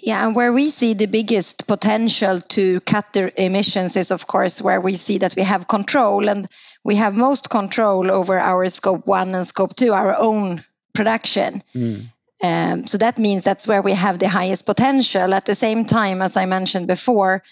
Yeah, 0.04 0.28
and 0.28 0.36
where 0.36 0.54
we 0.54 0.70
see 0.70 0.94
the 0.94 1.08
biggest 1.08 1.66
potential 1.66 2.40
to 2.40 2.80
cut 2.82 3.14
the 3.14 3.32
emissions 3.42 3.96
is, 3.96 4.12
of 4.12 4.28
course, 4.28 4.62
where 4.62 4.80
we 4.82 4.94
see 4.94 5.18
that 5.20 5.36
we 5.36 5.44
have 5.44 5.68
control 5.68 6.30
and 6.30 6.48
we 6.84 6.96
have 6.96 7.16
most 7.16 7.50
control 7.50 8.12
over 8.12 8.38
our 8.38 8.68
scope 8.70 9.08
one 9.08 9.34
and 9.34 9.48
scope 9.48 9.76
two, 9.76 9.94
our 9.94 10.16
own 10.20 10.64
production. 10.94 11.64
Mm. 11.74 12.12
Um, 12.44 12.86
so 12.86 12.98
that 13.00 13.18
means 13.18 13.44
that's 13.44 13.68
where 13.68 13.82
we 13.82 13.94
have 13.94 14.20
the 14.20 14.30
highest 14.30 14.66
potential. 14.66 15.34
At 15.34 15.46
the 15.46 15.56
same 15.56 15.86
time, 15.86 16.22
as 16.22 16.38
I 16.38 16.46
mentioned 16.46 16.88
before, 16.88 17.44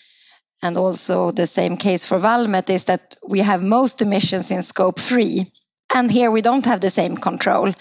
and 0.61 0.77
also 0.77 1.31
the 1.31 1.47
same 1.47 1.77
case 1.77 2.05
for 2.05 2.19
Valmet, 2.19 2.69
is 2.69 2.85
that 2.85 3.15
we 3.27 3.39
have 3.39 3.63
most 3.63 4.01
emissions 4.01 4.51
in 4.51 4.61
scope 4.61 4.99
three. 4.99 5.45
And 5.93 6.11
here 6.11 6.31
we 6.31 6.41
don't 6.41 6.65
have 6.65 6.81
the 6.81 6.89
same 6.89 7.17
control, 7.17 7.73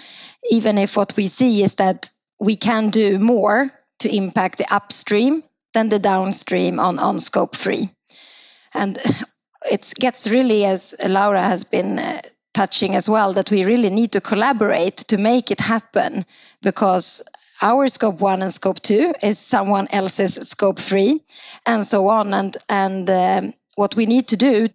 even 0.51 0.79
if 0.79 0.97
what 0.97 1.17
we 1.17 1.29
see 1.29 1.63
is 1.63 1.77
that 1.77 2.11
we 2.41 2.57
can 2.57 2.91
do 2.91 3.19
more 3.19 3.67
to 4.01 4.15
impact 4.15 4.59
the 4.59 4.75
upstream 4.75 5.43
than 5.73 5.89
the 5.89 5.99
downstream 5.99 6.79
on, 6.79 6.99
on 6.99 7.21
scope 7.21 7.57
three. 7.57 7.89
And 8.75 8.99
it 9.71 9.93
gets 9.99 10.29
really, 10.29 10.65
as 10.65 10.95
Laura 11.07 11.43
has 11.43 11.65
been 11.65 11.99
uh, 11.99 12.21
touching 12.55 12.95
as 12.95 13.09
well, 13.09 13.35
that 13.35 13.51
we 13.51 13.65
really 13.65 13.91
need 13.91 14.13
to 14.13 14.21
collaborate 14.21 14.97
to 15.09 15.19
make 15.19 15.51
it 15.51 15.61
happen 15.61 16.25
because 16.63 17.23
our 17.63 17.89
scope 17.89 18.21
one 18.21 18.43
and 18.43 18.53
scope 18.53 18.81
two 18.81 19.13
is 19.23 19.39
someone 19.39 19.87
else's 19.93 20.35
scope 20.49 20.79
three, 20.79 21.21
and 21.67 21.85
so 21.85 22.09
on. 22.09 22.35
And 22.35 22.57
and 22.69 23.11
um, 23.11 23.53
what 23.77 23.97
we 23.97 24.07
need 24.07 24.29
to 24.29 24.37
do 24.37 24.69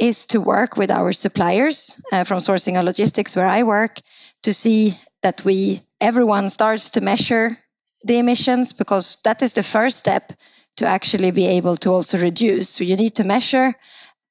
is 0.00 0.26
to 0.26 0.40
work 0.40 0.76
with 0.76 0.90
our 0.90 1.12
suppliers 1.12 2.00
uh, 2.12 2.24
from 2.24 2.38
sourcing 2.38 2.76
and 2.76 2.84
logistics, 2.84 3.36
where 3.36 3.46
I 3.46 3.62
work, 3.62 4.00
to 4.42 4.52
see 4.52 4.98
that 5.22 5.44
we 5.44 5.82
everyone 6.00 6.50
starts 6.50 6.90
to 6.90 7.00
measure 7.00 7.56
the 8.04 8.18
emissions 8.18 8.72
because 8.72 9.18
that 9.24 9.42
is 9.42 9.54
the 9.54 9.62
first 9.62 9.98
step 9.98 10.32
to 10.76 10.86
actually 10.86 11.32
be 11.32 11.46
able 11.46 11.76
to 11.76 11.90
also 11.90 12.18
reduce. 12.18 12.68
So 12.68 12.84
you 12.84 12.96
need 12.96 13.16
to 13.16 13.24
measure 13.24 13.74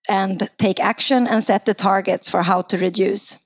and 0.09 0.49
take 0.57 0.79
action 0.79 1.27
and 1.27 1.43
set 1.43 1.65
the 1.65 1.73
targets 1.73 2.29
for 2.29 2.41
how 2.41 2.61
to 2.63 2.77
reduce. 2.77 3.37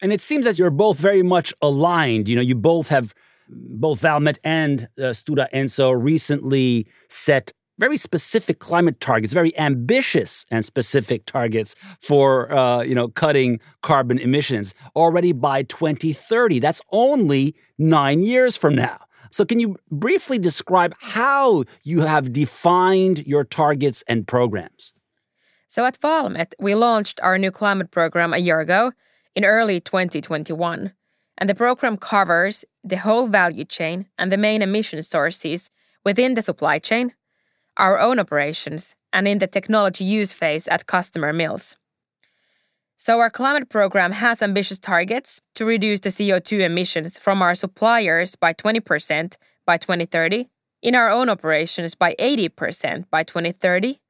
And 0.00 0.12
it 0.12 0.20
seems 0.20 0.44
that 0.44 0.58
you're 0.58 0.70
both 0.70 0.98
very 0.98 1.22
much 1.22 1.52
aligned. 1.60 2.28
You 2.28 2.36
know, 2.36 2.42
you 2.42 2.54
both 2.54 2.88
have 2.88 3.14
both 3.48 4.00
Valmet 4.00 4.38
and 4.44 4.88
uh, 4.98 5.12
Stora 5.12 5.50
Enso 5.52 5.92
recently 5.96 6.86
set 7.08 7.52
very 7.78 7.96
specific 7.96 8.58
climate 8.58 9.00
targets, 9.00 9.32
very 9.32 9.56
ambitious 9.58 10.44
and 10.50 10.64
specific 10.64 11.24
targets 11.26 11.76
for 12.00 12.52
uh, 12.52 12.82
you 12.82 12.94
know 12.94 13.08
cutting 13.08 13.60
carbon 13.82 14.18
emissions 14.18 14.74
already 14.96 15.32
by 15.32 15.62
2030. 15.62 16.58
That's 16.58 16.82
only 16.90 17.54
nine 17.78 18.22
years 18.22 18.56
from 18.56 18.74
now. 18.74 18.98
So, 19.30 19.44
can 19.44 19.60
you 19.60 19.76
briefly 19.90 20.38
describe 20.38 20.94
how 21.00 21.64
you 21.82 22.00
have 22.00 22.32
defined 22.32 23.26
your 23.26 23.44
targets 23.44 24.02
and 24.08 24.26
programs? 24.26 24.92
So, 25.70 25.84
at 25.84 26.00
Valmet, 26.00 26.54
we 26.58 26.74
launched 26.74 27.20
our 27.22 27.36
new 27.36 27.50
climate 27.50 27.90
program 27.90 28.32
a 28.32 28.38
year 28.38 28.58
ago 28.60 28.92
in 29.36 29.44
early 29.44 29.80
2021. 29.80 30.92
And 31.36 31.48
the 31.48 31.54
program 31.54 31.98
covers 31.98 32.64
the 32.82 32.96
whole 32.96 33.28
value 33.28 33.66
chain 33.66 34.06
and 34.16 34.32
the 34.32 34.38
main 34.38 34.62
emission 34.62 35.02
sources 35.02 35.70
within 36.06 36.32
the 36.34 36.42
supply 36.42 36.78
chain, 36.78 37.12
our 37.76 38.00
own 38.00 38.18
operations, 38.18 38.96
and 39.12 39.28
in 39.28 39.38
the 39.38 39.46
technology 39.46 40.04
use 40.04 40.32
phase 40.32 40.66
at 40.68 40.86
customer 40.86 41.34
mills. 41.34 41.76
So, 42.96 43.20
our 43.20 43.30
climate 43.30 43.68
program 43.68 44.12
has 44.12 44.40
ambitious 44.40 44.78
targets 44.78 45.42
to 45.54 45.66
reduce 45.66 46.00
the 46.00 46.08
CO2 46.08 46.60
emissions 46.60 47.18
from 47.18 47.42
our 47.42 47.54
suppliers 47.54 48.36
by 48.36 48.54
20% 48.54 49.36
by 49.66 49.76
2030, 49.76 50.48
in 50.82 50.94
our 50.94 51.10
own 51.10 51.28
operations 51.28 51.94
by 51.94 52.14
80% 52.18 53.04
by 53.10 53.22
2030. 53.22 54.00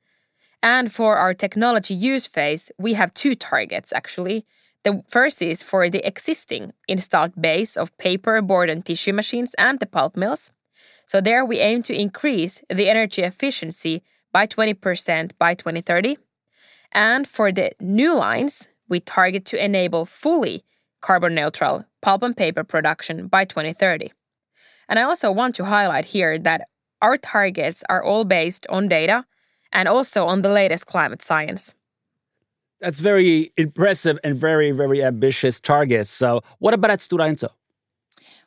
And 0.62 0.92
for 0.92 1.16
our 1.16 1.34
technology 1.34 1.94
use 1.94 2.26
phase, 2.26 2.72
we 2.78 2.94
have 2.94 3.14
two 3.14 3.34
targets 3.34 3.92
actually. 3.92 4.44
The 4.84 5.02
first 5.08 5.42
is 5.42 5.62
for 5.62 5.90
the 5.90 6.06
existing 6.06 6.72
installed 6.86 7.40
base 7.40 7.76
of 7.76 7.96
paper, 7.98 8.40
board, 8.42 8.70
and 8.70 8.84
tissue 8.84 9.12
machines 9.12 9.54
and 9.58 9.78
the 9.78 9.86
pulp 9.86 10.16
mills. 10.16 10.50
So, 11.06 11.20
there 11.20 11.44
we 11.44 11.58
aim 11.58 11.82
to 11.84 11.98
increase 11.98 12.62
the 12.68 12.88
energy 12.88 13.22
efficiency 13.22 14.02
by 14.32 14.46
20% 14.46 15.32
by 15.38 15.54
2030. 15.54 16.18
And 16.92 17.26
for 17.26 17.50
the 17.50 17.72
new 17.80 18.14
lines, 18.14 18.68
we 18.88 19.00
target 19.00 19.44
to 19.46 19.62
enable 19.62 20.06
fully 20.06 20.64
carbon 21.00 21.34
neutral 21.34 21.84
pulp 22.00 22.22
and 22.22 22.36
paper 22.36 22.64
production 22.64 23.26
by 23.26 23.44
2030. 23.44 24.12
And 24.88 24.98
I 24.98 25.02
also 25.02 25.30
want 25.30 25.54
to 25.56 25.64
highlight 25.64 26.06
here 26.06 26.38
that 26.38 26.68
our 27.02 27.16
targets 27.16 27.82
are 27.88 28.02
all 28.02 28.24
based 28.24 28.66
on 28.68 28.88
data 28.88 29.26
and 29.72 29.88
also 29.88 30.26
on 30.26 30.42
the 30.42 30.48
latest 30.48 30.86
climate 30.86 31.22
science. 31.22 31.74
That's 32.80 33.00
very 33.00 33.52
impressive 33.56 34.18
and 34.22 34.36
very, 34.36 34.70
very 34.70 35.02
ambitious 35.02 35.60
targets. 35.60 36.10
So, 36.10 36.42
what 36.58 36.74
about 36.74 36.92
at 36.92 37.00
Stora 37.00 37.28
Enso? 37.28 37.48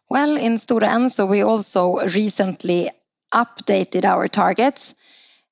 Well, 0.09 0.37
in 0.37 0.55
Stora 0.55 0.87
Enso, 0.87 1.29
we 1.29 1.41
also 1.41 1.97
recently 2.07 2.89
updated 3.33 4.05
our 4.05 4.27
targets 4.27 4.95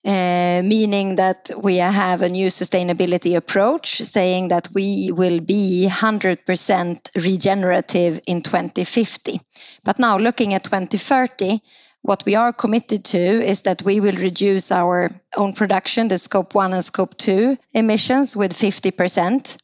uh, 0.06 0.62
meaning 0.64 1.16
that 1.16 1.52
we 1.62 1.76
have 1.76 2.22
a 2.22 2.30
new 2.30 2.48
sustainability 2.48 3.36
approach 3.36 3.98
saying 3.98 4.48
that 4.48 4.68
we 4.74 5.12
will 5.12 5.42
be 5.42 5.90
100% 5.92 7.26
regenerative 7.26 8.22
in 8.26 8.42
2050. 8.42 9.42
But 9.84 10.00
now 10.00 10.18
looking 10.18 10.54
at 10.54 10.64
2030, 10.64 11.60
what 12.02 12.26
we 12.26 12.36
are 12.36 12.54
committed 12.54 13.04
to 13.06 13.20
is 13.20 13.64
that 13.64 13.84
we 13.84 14.00
will 14.00 14.16
reduce 14.16 14.72
our 14.72 15.10
own 15.36 15.54
production, 15.54 16.08
the 16.08 16.18
scope 16.18 16.56
one 16.56 16.74
and 16.74 16.84
scope 16.84 17.18
two 17.18 17.58
emissions, 17.74 18.38
with 18.38 18.54
50%. 18.54 19.58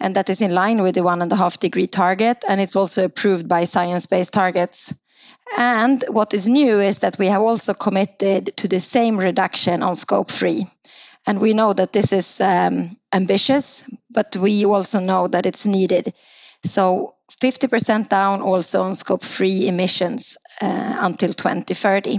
And 0.00 0.16
that 0.16 0.30
is 0.30 0.40
in 0.40 0.54
line 0.54 0.82
with 0.82 0.94
the 0.94 1.02
one 1.02 1.22
and 1.22 1.32
a 1.32 1.36
half 1.36 1.58
degree 1.58 1.86
target. 1.86 2.44
And 2.48 2.60
it's 2.60 2.76
also 2.76 3.04
approved 3.04 3.48
by 3.48 3.64
science 3.64 4.06
based 4.06 4.32
targets. 4.32 4.94
And 5.56 6.04
what 6.08 6.34
is 6.34 6.48
new 6.48 6.80
is 6.80 7.00
that 7.00 7.18
we 7.18 7.26
have 7.26 7.42
also 7.42 7.74
committed 7.74 8.56
to 8.58 8.68
the 8.68 8.80
same 8.80 9.16
reduction 9.16 9.82
on 9.82 9.94
scope 9.94 10.30
three. 10.30 10.66
And 11.26 11.40
we 11.40 11.52
know 11.52 11.72
that 11.72 11.92
this 11.92 12.12
is 12.12 12.40
um, 12.40 12.96
ambitious, 13.12 13.84
but 14.10 14.36
we 14.36 14.64
also 14.64 15.00
know 15.00 15.26
that 15.28 15.46
it's 15.46 15.66
needed 15.66 16.14
So 16.64 17.14
50% 17.30 18.08
down 18.08 18.42
also 18.42 18.82
on 18.82 18.94
scope 18.94 19.22
3 19.22 19.68
emissions 19.68 20.38
uh, 20.60 20.96
until 21.00 21.32
2030. 21.32 22.18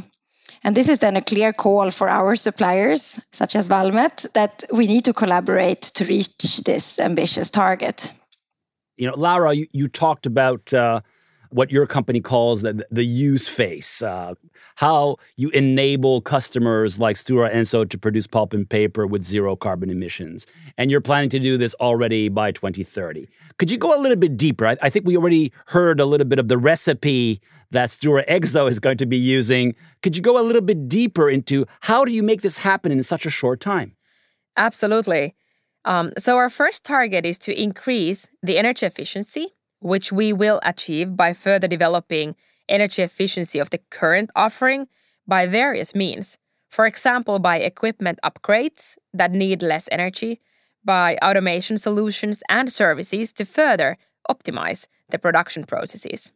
And 0.64 0.76
this 0.76 0.90
is 0.90 1.00
then 1.00 1.16
a 1.16 1.22
clear 1.22 1.54
call 1.54 1.90
for 1.90 2.10
our 2.10 2.36
suppliers, 2.36 3.22
such 3.32 3.56
as 3.56 3.68
Valmet, 3.68 4.32
that 4.34 4.66
we 4.74 4.88
need 4.88 5.06
to 5.06 5.14
collaborate 5.14 5.82
to 5.82 6.06
reach 6.06 6.58
this 6.66 7.00
ambitious 7.00 7.50
target. 7.50 8.12
You 8.98 9.08
know, 9.08 9.16
Laura, 9.16 9.54
you, 9.54 9.68
you 9.72 9.88
talked 9.88 10.26
about 10.26 10.74
uh, 10.74 11.00
what 11.52 11.72
your 11.72 11.86
company 11.88 12.22
calls 12.22 12.62
the, 12.62 12.86
the 12.92 13.04
use 13.04 13.48
phase, 13.48 14.02
uh, 14.02 14.36
how 14.76 15.18
you 15.36 15.50
enable 15.50 16.22
customers 16.22 17.00
like 17.00 17.16
Stora 17.16 17.54
Enso 17.54 17.90
to 17.90 17.98
produce 17.98 18.28
pulp 18.28 18.54
and 18.54 18.70
paper 18.70 19.08
with 19.08 19.24
zero 19.24 19.56
carbon 19.56 19.90
emissions. 19.90 20.46
And 20.78 20.92
you're 20.92 21.02
planning 21.02 21.30
to 21.32 21.40
do 21.40 21.58
this 21.58 21.74
already 21.76 22.30
by 22.30 22.52
2030. 22.52 23.28
Could 23.58 23.72
you 23.72 23.78
go 23.78 23.98
a 23.98 24.00
little 24.00 24.18
bit 24.18 24.38
deeper? 24.38 24.68
I, 24.68 24.78
I 24.82 24.90
think 24.90 25.06
we 25.06 25.18
already 25.18 25.52
heard 25.68 26.00
a 26.00 26.06
little 26.06 26.28
bit 26.28 26.40
of 26.40 26.48
the 26.48 26.58
recipe 26.58 27.42
that 27.72 27.90
Stora 27.90 28.28
Enso 28.28 28.70
is 28.70 28.80
going 28.80 28.98
to 28.98 29.06
be 29.06 29.18
using. 29.18 29.76
Could 30.02 30.16
you 30.16 30.22
go 30.22 30.40
a 30.40 30.46
little 30.46 30.62
bit 30.62 30.88
deeper 30.88 31.30
into 31.30 31.66
how 31.82 32.06
do 32.06 32.12
you 32.12 32.24
make 32.24 32.42
this 32.42 32.58
happen 32.58 32.92
in 32.92 33.04
such 33.04 33.26
a 33.26 33.30
short 33.30 33.60
time? 33.60 33.96
Absolutely. 34.58 35.36
Um, 35.86 36.12
so, 36.18 36.36
our 36.36 36.50
first 36.50 36.84
target 36.84 37.26
is 37.26 37.40
to 37.40 37.60
increase 37.60 38.28
the 38.44 38.58
energy 38.58 38.86
efficiency 38.86 39.56
which 39.80 40.12
we 40.12 40.34
will 40.34 40.60
achieve 40.64 41.16
by 41.16 41.34
further 41.34 41.68
developing 41.68 42.36
energy 42.68 43.02
efficiency 43.02 43.60
of 43.60 43.70
the 43.70 43.80
current 43.90 44.30
offering 44.36 44.88
by 45.28 45.46
various 45.46 45.96
means. 45.96 46.38
For 46.70 46.86
example, 46.86 47.40
by 47.40 47.58
equipment 47.58 48.20
upgrades 48.24 48.98
that 49.14 49.32
need 49.32 49.64
less 49.64 49.90
energy, 49.92 50.40
by 50.84 51.18
automation 51.24 51.78
solutions 51.78 52.44
and 52.50 52.72
services 52.72 53.34
to 53.34 53.46
further 53.46 53.98
optimize 54.30 54.88
the 55.10 55.20
production 55.20 55.64
processes. 55.64 56.32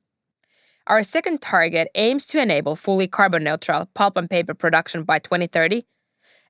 Our 0.88 1.04
second 1.04 1.42
target 1.42 1.88
aims 1.96 2.26
to 2.28 2.42
enable 2.42 2.76
fully 2.76 3.08
carbon 3.08 3.44
neutral 3.44 3.88
pulp 3.94 4.18
and 4.18 4.30
paper 4.30 4.54
production 4.54 5.04
by 5.04 5.20
2030, 5.20 5.86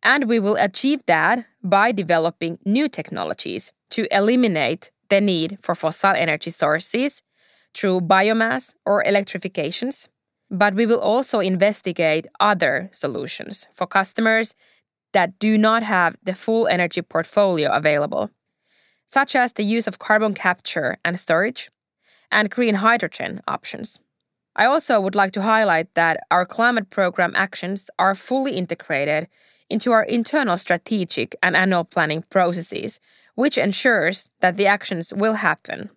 and 0.02 0.28
we 0.28 0.40
will 0.40 0.56
achieve 0.56 1.06
that 1.06 1.46
by 1.62 1.92
developing 1.92 2.58
new 2.66 2.90
technologies 2.90 3.74
to 3.92 4.08
eliminate 4.16 4.92
the 5.10 5.22
need 5.22 5.58
for 5.62 5.76
fossil 5.76 6.14
energy 6.16 6.52
sources 6.52 7.24
through 7.74 8.02
biomass 8.02 8.74
or 8.86 9.04
electrifications, 9.04 10.10
but 10.50 10.76
we 10.76 10.86
will 10.86 11.00
also 11.00 11.40
investigate 11.40 12.28
other 12.40 12.90
solutions 12.92 13.68
for 13.74 13.88
customers 13.88 14.56
that 15.14 15.38
do 15.40 15.58
not 15.58 15.84
have 15.84 16.16
the 16.24 16.36
full 16.36 16.68
energy 16.68 17.02
portfolio 17.02 17.72
available, 17.72 18.30
such 19.08 19.36
as 19.36 19.54
the 19.54 19.64
use 19.64 19.88
of 19.88 20.00
carbon 20.00 20.34
capture 20.34 20.98
and 21.06 21.20
storage 21.20 21.70
and 22.32 22.50
green 22.50 22.76
hydrogen 22.76 23.42
options. 23.48 24.00
I 24.56 24.66
also 24.66 25.00
would 25.00 25.16
like 25.16 25.32
to 25.34 25.42
highlight 25.42 25.94
that 25.96 26.20
our 26.30 26.46
climate 26.46 26.90
program 26.90 27.34
actions 27.36 27.90
are 27.98 28.16
fully 28.16 28.56
integrated 28.56 29.28
into 29.70 29.92
our 29.92 30.04
internal 30.04 30.58
strategic 30.58 31.36
and 31.42 31.56
annual 31.56 31.84
planning 31.84 32.24
processes 32.30 33.00
which 33.36 33.58
ensures 33.58 34.30
that 34.42 34.58
the 34.58 34.68
actions 34.68 35.14
will 35.14 35.34
happen. 35.34 35.90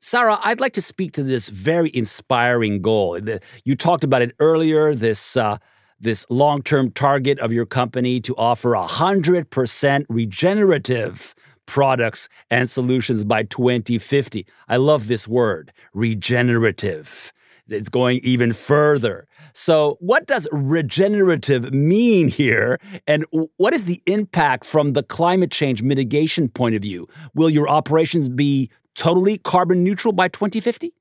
Sara, 0.00 0.38
I'd 0.44 0.60
like 0.60 0.74
to 0.74 0.82
speak 0.82 1.12
to 1.12 1.22
this 1.22 1.48
very 1.48 1.90
inspiring 1.94 2.82
goal. 2.82 3.18
You 3.64 3.74
talked 3.74 4.04
about 4.04 4.22
it 4.22 4.34
earlier, 4.38 4.94
this 4.94 5.36
uh, 5.36 5.56
this 6.00 6.26
long-term 6.28 6.90
target 6.90 7.38
of 7.38 7.52
your 7.52 7.64
company 7.64 8.20
to 8.20 8.36
offer 8.36 8.72
100% 8.72 10.04
regenerative 10.08 11.34
products 11.66 12.28
and 12.50 12.68
solutions 12.68 13.24
by 13.24 13.44
2050. 13.44 14.46
I 14.68 14.76
love 14.76 15.06
this 15.06 15.26
word, 15.26 15.72
regenerative. 15.94 17.32
It's 17.68 17.88
going 17.88 18.20
even 18.22 18.52
further. 18.52 19.26
So, 19.54 19.96
what 20.00 20.26
does 20.26 20.48
regenerative 20.50 21.72
mean 21.72 22.28
here? 22.28 22.80
And 23.06 23.24
what 23.56 23.72
is 23.72 23.84
the 23.84 24.02
impact 24.06 24.64
from 24.64 24.92
the 24.92 25.02
climate 25.02 25.52
change 25.52 25.82
mitigation 25.82 26.48
point 26.48 26.74
of 26.74 26.82
view? 26.82 27.08
Will 27.34 27.48
your 27.48 27.68
operations 27.68 28.28
be 28.28 28.70
totally 28.94 29.38
carbon 29.38 29.84
neutral 29.84 30.12
by 30.12 30.28
2050? 30.28 30.92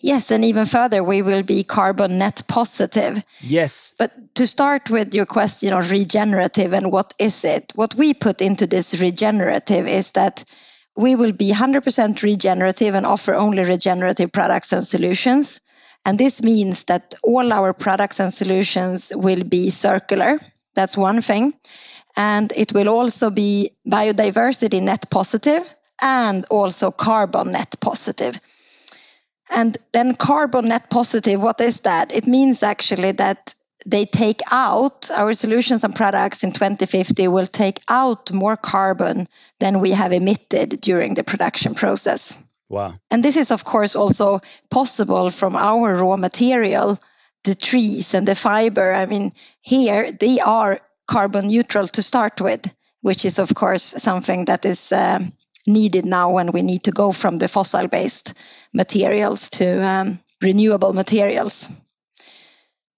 Yes, 0.00 0.30
and 0.30 0.44
even 0.44 0.64
further, 0.64 1.02
we 1.02 1.22
will 1.22 1.42
be 1.42 1.64
carbon 1.64 2.18
net 2.18 2.42
positive. 2.46 3.20
Yes. 3.40 3.94
But 3.98 4.12
to 4.36 4.46
start 4.46 4.90
with 4.90 5.12
your 5.12 5.26
question 5.26 5.72
of 5.72 5.90
regenerative 5.90 6.72
and 6.72 6.92
what 6.92 7.14
is 7.18 7.44
it? 7.44 7.72
What 7.74 7.96
we 7.96 8.14
put 8.14 8.40
into 8.40 8.68
this 8.68 9.00
regenerative 9.00 9.88
is 9.88 10.12
that 10.12 10.44
we 10.96 11.16
will 11.16 11.32
be 11.32 11.50
100% 11.52 12.22
regenerative 12.22 12.94
and 12.94 13.06
offer 13.06 13.34
only 13.34 13.64
regenerative 13.64 14.30
products 14.30 14.72
and 14.72 14.84
solutions. 14.84 15.60
And 16.04 16.18
this 16.18 16.42
means 16.42 16.84
that 16.84 17.14
all 17.22 17.52
our 17.52 17.72
products 17.72 18.20
and 18.20 18.32
solutions 18.32 19.12
will 19.14 19.44
be 19.44 19.70
circular. 19.70 20.38
That's 20.74 20.96
one 20.96 21.20
thing. 21.20 21.54
And 22.16 22.52
it 22.56 22.72
will 22.72 22.88
also 22.88 23.30
be 23.30 23.70
biodiversity 23.86 24.82
net 24.82 25.10
positive 25.10 25.62
and 26.00 26.46
also 26.50 26.90
carbon 26.90 27.52
net 27.52 27.74
positive. 27.80 28.40
And 29.50 29.78
then 29.92 30.14
carbon 30.14 30.68
net 30.68 30.90
positive, 30.90 31.40
what 31.40 31.60
is 31.60 31.80
that? 31.80 32.12
It 32.12 32.26
means 32.26 32.62
actually 32.62 33.12
that 33.12 33.54
they 33.86 34.04
take 34.04 34.40
out 34.50 35.10
our 35.12 35.32
solutions 35.32 35.84
and 35.84 35.94
products 35.94 36.42
in 36.42 36.52
2050 36.52 37.28
will 37.28 37.46
take 37.46 37.80
out 37.88 38.32
more 38.32 38.56
carbon 38.56 39.28
than 39.60 39.80
we 39.80 39.90
have 39.92 40.12
emitted 40.12 40.80
during 40.80 41.14
the 41.14 41.24
production 41.24 41.74
process. 41.74 42.36
Wow. 42.68 42.94
And 43.10 43.24
this 43.24 43.36
is, 43.36 43.50
of 43.50 43.64
course, 43.64 43.96
also 43.96 44.40
possible 44.70 45.30
from 45.30 45.56
our 45.56 45.96
raw 45.96 46.16
material, 46.16 46.98
the 47.44 47.54
trees 47.54 48.14
and 48.14 48.28
the 48.28 48.34
fiber. 48.34 48.92
I 48.92 49.06
mean, 49.06 49.32
here 49.60 50.12
they 50.12 50.38
are 50.40 50.80
carbon 51.06 51.48
neutral 51.48 51.86
to 51.86 52.02
start 52.02 52.40
with, 52.40 52.74
which 53.00 53.24
is, 53.24 53.38
of 53.38 53.54
course, 53.54 53.82
something 53.82 54.44
that 54.46 54.66
is 54.66 54.92
um, 54.92 55.32
needed 55.66 56.04
now 56.04 56.30
when 56.30 56.52
we 56.52 56.62
need 56.62 56.84
to 56.84 56.92
go 56.92 57.12
from 57.12 57.38
the 57.38 57.48
fossil 57.48 57.88
based 57.88 58.34
materials 58.74 59.48
to 59.50 59.86
um, 59.86 60.18
renewable 60.42 60.92
materials. 60.92 61.70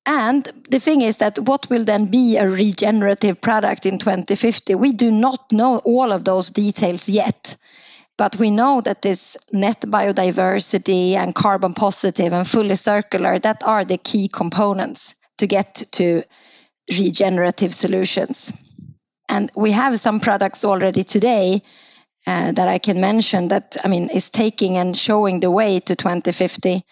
And 0.07 0.45
the 0.69 0.81
thing 0.81 1.03
is 1.03 1.19
that 1.19 1.39
what 1.39 1.71
will 1.71 1.85
then 1.85 2.11
be 2.11 2.37
a 2.37 2.49
regenerative 2.49 3.41
product 3.41 3.87
in 3.87 3.99
2050? 3.99 4.75
We 4.75 4.93
do 4.93 5.11
not 5.11 5.53
know 5.53 5.79
all 5.85 6.11
of 6.11 6.25
those 6.25 6.51
details 6.51 7.09
yet. 7.09 7.57
But 8.21 8.37
we 8.37 8.51
know 8.51 8.83
that 8.83 9.01
this 9.01 9.39
net 9.51 9.81
biodiversity 9.81 11.15
and 11.15 11.35
carbon 11.35 11.73
positive 11.73 12.35
and 12.35 12.47
fully 12.47 12.75
circular, 12.75 13.39
that 13.39 13.63
are 13.65 13.83
the 13.83 13.97
key 13.97 14.29
components 14.29 15.15
to 15.39 15.47
get 15.47 15.87
to 15.93 16.23
regenerative 16.91 17.73
solutions. 17.73 18.53
And 19.31 19.51
we 19.57 19.71
have 19.73 19.99
some 19.99 20.21
products 20.21 20.67
already 20.67 21.03
today 21.03 21.63
uh, 22.27 22.53
that 22.53 22.69
I 22.69 22.77
can 22.77 23.01
mention 23.01 23.49
that, 23.49 23.79
I 23.87 23.89
mean, 23.89 24.11
is 24.11 24.29
taking 24.29 24.77
and 24.77 24.95
showing 24.95 25.41
the 25.41 25.51
way 25.51 25.81
to 25.81 25.97
2050. 25.97 26.83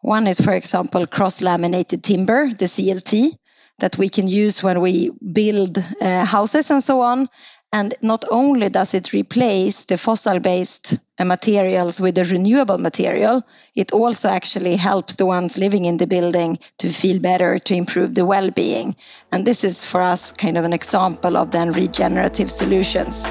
One 0.00 0.26
is, 0.26 0.40
for 0.40 0.54
example, 0.54 1.06
cross 1.06 1.42
laminated 1.42 2.02
timber, 2.02 2.48
the 2.48 2.64
CLT, 2.64 3.36
that 3.80 3.98
we 3.98 4.08
can 4.08 4.28
use 4.28 4.62
when 4.62 4.80
we 4.80 5.10
build 5.10 5.76
uh, 6.00 6.24
houses 6.24 6.70
and 6.70 6.82
so 6.82 7.02
on. 7.02 7.28
And 7.72 7.94
not 8.02 8.24
only 8.32 8.68
does 8.68 8.94
it 8.94 9.12
replace 9.12 9.84
the 9.84 9.96
fossil 9.96 10.40
based 10.40 10.98
materials 11.24 12.00
with 12.00 12.18
a 12.18 12.24
renewable 12.24 12.78
material, 12.78 13.44
it 13.76 13.92
also 13.92 14.28
actually 14.28 14.74
helps 14.74 15.14
the 15.14 15.26
ones 15.26 15.56
living 15.56 15.84
in 15.84 15.96
the 15.98 16.08
building 16.08 16.58
to 16.78 16.90
feel 16.90 17.20
better, 17.20 17.60
to 17.60 17.74
improve 17.74 18.16
the 18.16 18.26
well 18.26 18.50
being. 18.50 18.96
And 19.30 19.46
this 19.46 19.62
is 19.62 19.84
for 19.84 20.02
us 20.02 20.32
kind 20.32 20.58
of 20.58 20.64
an 20.64 20.72
example 20.72 21.36
of 21.36 21.52
then 21.52 21.70
regenerative 21.70 22.50
solutions. 22.50 23.24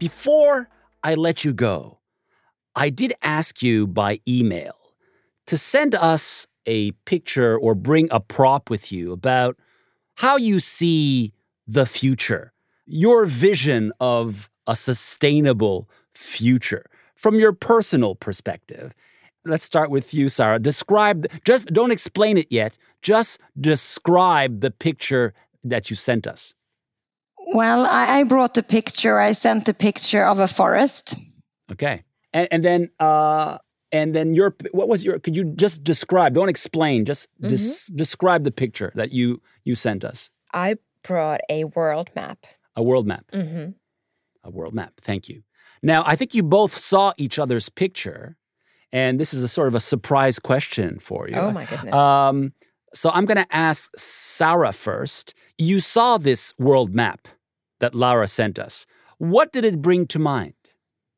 Before 0.00 0.68
I 1.02 1.14
let 1.14 1.44
you 1.44 1.52
go, 1.52 1.98
I 2.74 2.90
did 2.90 3.14
ask 3.22 3.62
you 3.62 3.86
by 3.86 4.20
email 4.26 4.74
to 5.46 5.56
send 5.56 5.94
us 5.94 6.46
a 6.66 6.92
picture 7.06 7.56
or 7.56 7.74
bring 7.74 8.08
a 8.10 8.20
prop 8.20 8.68
with 8.68 8.92
you 8.92 9.12
about 9.12 9.56
how 10.16 10.36
you 10.36 10.60
see 10.60 11.32
the 11.66 11.86
future, 11.86 12.52
your 12.86 13.24
vision 13.26 13.92
of 14.00 14.50
a 14.66 14.76
sustainable 14.76 15.88
future 16.14 16.86
from 17.14 17.36
your 17.36 17.52
personal 17.52 18.14
perspective. 18.14 18.92
Let's 19.44 19.64
start 19.64 19.90
with 19.90 20.12
you, 20.12 20.28
Sara. 20.28 20.58
Describe, 20.58 21.26
just 21.44 21.66
don't 21.68 21.90
explain 21.90 22.36
it 22.36 22.48
yet, 22.50 22.76
just 23.00 23.38
describe 23.58 24.60
the 24.60 24.70
picture 24.70 25.32
that 25.64 25.90
you 25.90 25.96
sent 25.96 26.26
us. 26.26 26.54
Well, 27.54 27.86
I, 27.86 28.20
I 28.20 28.24
brought 28.24 28.58
a 28.58 28.62
picture. 28.62 29.18
I 29.18 29.32
sent 29.32 29.68
a 29.68 29.74
picture 29.74 30.24
of 30.24 30.38
a 30.38 30.46
forest. 30.46 31.16
Okay. 31.72 32.02
And, 32.32 32.48
and 32.50 32.64
then 32.64 32.90
uh, 33.00 33.58
And 33.92 34.14
then 34.14 34.34
your 34.34 34.54
what 34.72 34.88
was 34.88 35.04
your? 35.04 35.18
Could 35.18 35.36
you 35.36 35.44
just 35.56 35.82
describe? 35.82 36.34
Don't 36.34 36.48
explain. 36.48 37.04
Just 37.04 37.28
mm-hmm. 37.40 37.48
des- 37.48 37.96
describe 37.96 38.44
the 38.44 38.50
picture 38.50 38.92
that 38.94 39.12
you 39.12 39.40
you 39.64 39.74
sent 39.74 40.04
us. 40.04 40.30
I 40.52 40.76
brought 41.02 41.40
a 41.48 41.64
world 41.64 42.10
map. 42.14 42.44
A 42.76 42.82
world 42.82 43.06
map. 43.06 43.24
Mm-hmm. 43.32 43.70
A 44.44 44.50
world 44.50 44.74
map. 44.74 44.92
Thank 45.00 45.28
you. 45.28 45.42
Now 45.82 46.02
I 46.06 46.16
think 46.16 46.34
you 46.34 46.42
both 46.42 46.76
saw 46.76 47.12
each 47.16 47.38
other's 47.38 47.68
picture, 47.70 48.36
and 48.92 49.18
this 49.18 49.32
is 49.32 49.42
a 49.42 49.48
sort 49.48 49.68
of 49.68 49.74
a 49.74 49.80
surprise 49.80 50.38
question 50.38 50.98
for 50.98 51.28
you. 51.28 51.36
Oh 51.36 51.50
my 51.50 51.64
goodness. 51.64 51.94
Um, 51.94 52.52
so 52.94 53.10
I'm 53.10 53.26
going 53.26 53.36
to 53.36 53.54
ask 53.54 53.90
Sara 53.96 54.72
first. 54.72 55.34
You 55.58 55.80
saw 55.80 56.18
this 56.18 56.54
world 56.58 56.94
map 56.94 57.28
that 57.80 57.94
Laura 57.94 58.26
sent 58.26 58.58
us. 58.58 58.86
What 59.18 59.52
did 59.52 59.64
it 59.64 59.82
bring 59.82 60.06
to 60.08 60.18
mind? 60.18 60.54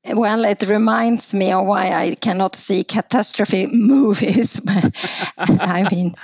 Well, 0.07 0.46
it 0.46 0.62
reminds 0.62 1.35
me 1.35 1.53
of 1.53 1.66
why 1.66 1.90
I 1.90 2.14
cannot 2.14 2.57
see 2.57 2.85
catastrophe 2.85 3.66
movies. 3.73 4.61
I 5.38 5.87
mean, 5.90 6.14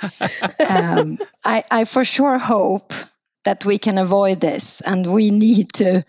um, 0.67 1.19
I, 1.45 1.63
I 1.69 1.85
for 1.85 2.03
sure 2.03 2.39
hope 2.39 2.93
that 3.45 3.65
we 3.65 3.77
can 3.77 3.97
avoid 3.97 4.41
this, 4.41 4.81
and 4.81 5.05
we 5.13 5.29
need 5.29 5.71
to 5.73 6.03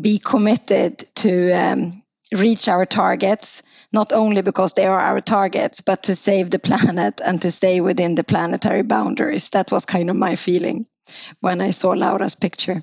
be 0.00 0.18
committed 0.18 1.04
to 1.16 1.52
um, 1.52 2.02
reach 2.32 2.68
our 2.68 2.86
targets, 2.86 3.62
not 3.92 4.12
only 4.12 4.40
because 4.40 4.72
they 4.72 4.86
are 4.86 5.00
our 5.00 5.20
targets, 5.20 5.80
but 5.80 6.04
to 6.04 6.14
save 6.14 6.50
the 6.50 6.58
planet 6.58 7.20
and 7.24 7.42
to 7.42 7.50
stay 7.50 7.80
within 7.80 8.14
the 8.14 8.24
planetary 8.24 8.82
boundaries. 8.82 9.50
That 9.50 9.72
was 9.72 9.84
kind 9.84 10.10
of 10.10 10.16
my 10.16 10.36
feeling 10.36 10.86
when 11.40 11.60
I 11.60 11.70
saw 11.70 11.90
Laura's 11.90 12.36
picture. 12.36 12.82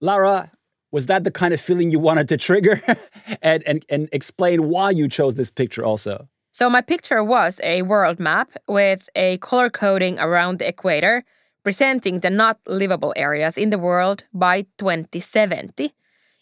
Laura, 0.00 0.50
was 0.92 1.06
that 1.06 1.24
the 1.24 1.30
kind 1.30 1.52
of 1.52 1.60
feeling 1.60 1.90
you 1.90 1.98
wanted 1.98 2.28
to 2.28 2.36
trigger? 2.36 2.80
and, 3.42 3.62
and, 3.66 3.84
and 3.88 4.08
explain 4.12 4.68
why 4.68 4.90
you 4.90 5.08
chose 5.08 5.34
this 5.34 5.50
picture 5.50 5.84
also. 5.84 6.28
So, 6.52 6.70
my 6.70 6.80
picture 6.80 7.22
was 7.22 7.60
a 7.62 7.82
world 7.82 8.18
map 8.18 8.50
with 8.66 9.10
a 9.14 9.36
color 9.38 9.68
coding 9.68 10.18
around 10.18 10.58
the 10.58 10.68
equator, 10.68 11.22
presenting 11.62 12.20
the 12.20 12.30
not 12.30 12.58
livable 12.66 13.12
areas 13.14 13.58
in 13.58 13.68
the 13.68 13.78
world 13.78 14.24
by 14.32 14.62
2070. 14.78 15.92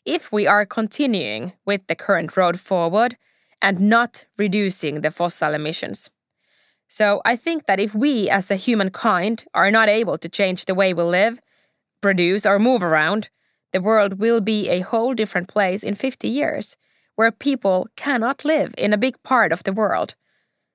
If 0.05 0.31
we 0.31 0.47
are 0.47 0.67
continuing 0.67 1.53
with 1.67 1.87
the 1.89 1.97
current 1.97 2.37
road 2.37 2.61
forward 2.61 3.17
and 3.61 3.81
not 3.81 4.25
reducing 4.39 5.01
the 5.01 5.11
fossil 5.11 5.53
emissions. 5.53 6.11
So, 6.87 7.21
I 7.25 7.35
think 7.35 7.67
that 7.67 7.81
if 7.81 7.93
we 7.93 8.31
as 8.31 8.53
a 8.53 8.57
humankind 8.57 9.47
are 9.53 9.73
not 9.73 9.89
able 9.89 10.17
to 10.19 10.29
change 10.29 10.67
the 10.67 10.77
way 10.77 10.95
we 10.95 11.03
live, 11.03 11.41
produce, 12.01 12.47
or 12.47 12.61
move 12.61 12.85
around, 12.85 13.31
the 13.75 13.81
world 13.81 14.21
will 14.21 14.41
be 14.41 14.71
a 14.71 14.81
whole 14.81 15.15
different 15.15 15.49
place 15.49 15.83
in 15.83 15.97
50 15.97 16.29
years, 16.29 16.77
where 17.17 17.33
people 17.33 17.89
cannot 17.97 18.45
live 18.45 18.73
in 18.79 18.93
a 18.93 18.97
big 18.97 19.21
part 19.25 19.51
of 19.51 19.65
the 19.65 19.73
world. 19.73 20.15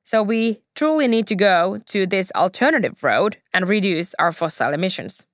So 0.03 0.21
we 0.21 0.61
truly 0.75 1.07
need 1.07 1.25
to 1.27 1.35
go 1.35 1.79
to 1.87 2.05
this 2.05 2.29
alternative 2.35 3.01
road 3.01 3.37
and 3.53 3.69
reduce 3.69 4.13
our 4.19 4.33
fossil 4.33 4.73
emissions. 4.73 5.25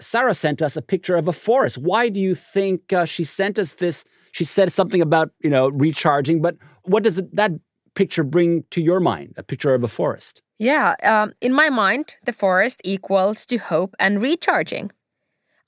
Sara 0.00 0.32
sent 0.32 0.62
us 0.62 0.74
a 0.74 0.80
picture 0.80 1.16
of 1.16 1.28
a 1.28 1.34
forest. 1.34 1.76
Why 1.76 2.08
do 2.08 2.18
you 2.18 2.34
think 2.34 2.92
uh, 2.94 3.04
she 3.04 3.24
sent 3.24 3.58
us 3.58 3.74
this? 3.74 4.04
She 4.32 4.44
said 4.44 4.72
something 4.72 5.02
about, 5.02 5.32
you 5.42 5.50
know, 5.50 5.68
recharging, 5.68 6.40
but 6.40 6.56
what 6.84 7.02
does 7.02 7.18
it, 7.18 7.36
that 7.36 7.52
picture 7.94 8.24
bring 8.24 8.64
to 8.70 8.80
your 8.80 9.00
mind? 9.00 9.34
A 9.36 9.42
picture 9.42 9.74
of 9.74 9.84
a 9.84 9.88
forest? 9.88 10.40
Yeah, 10.58 10.94
um, 11.02 11.34
in 11.42 11.52
my 11.52 11.68
mind, 11.68 12.16
the 12.24 12.32
forest 12.32 12.80
equals 12.84 13.44
to 13.46 13.58
hope 13.58 13.94
and 13.98 14.22
recharging. 14.22 14.92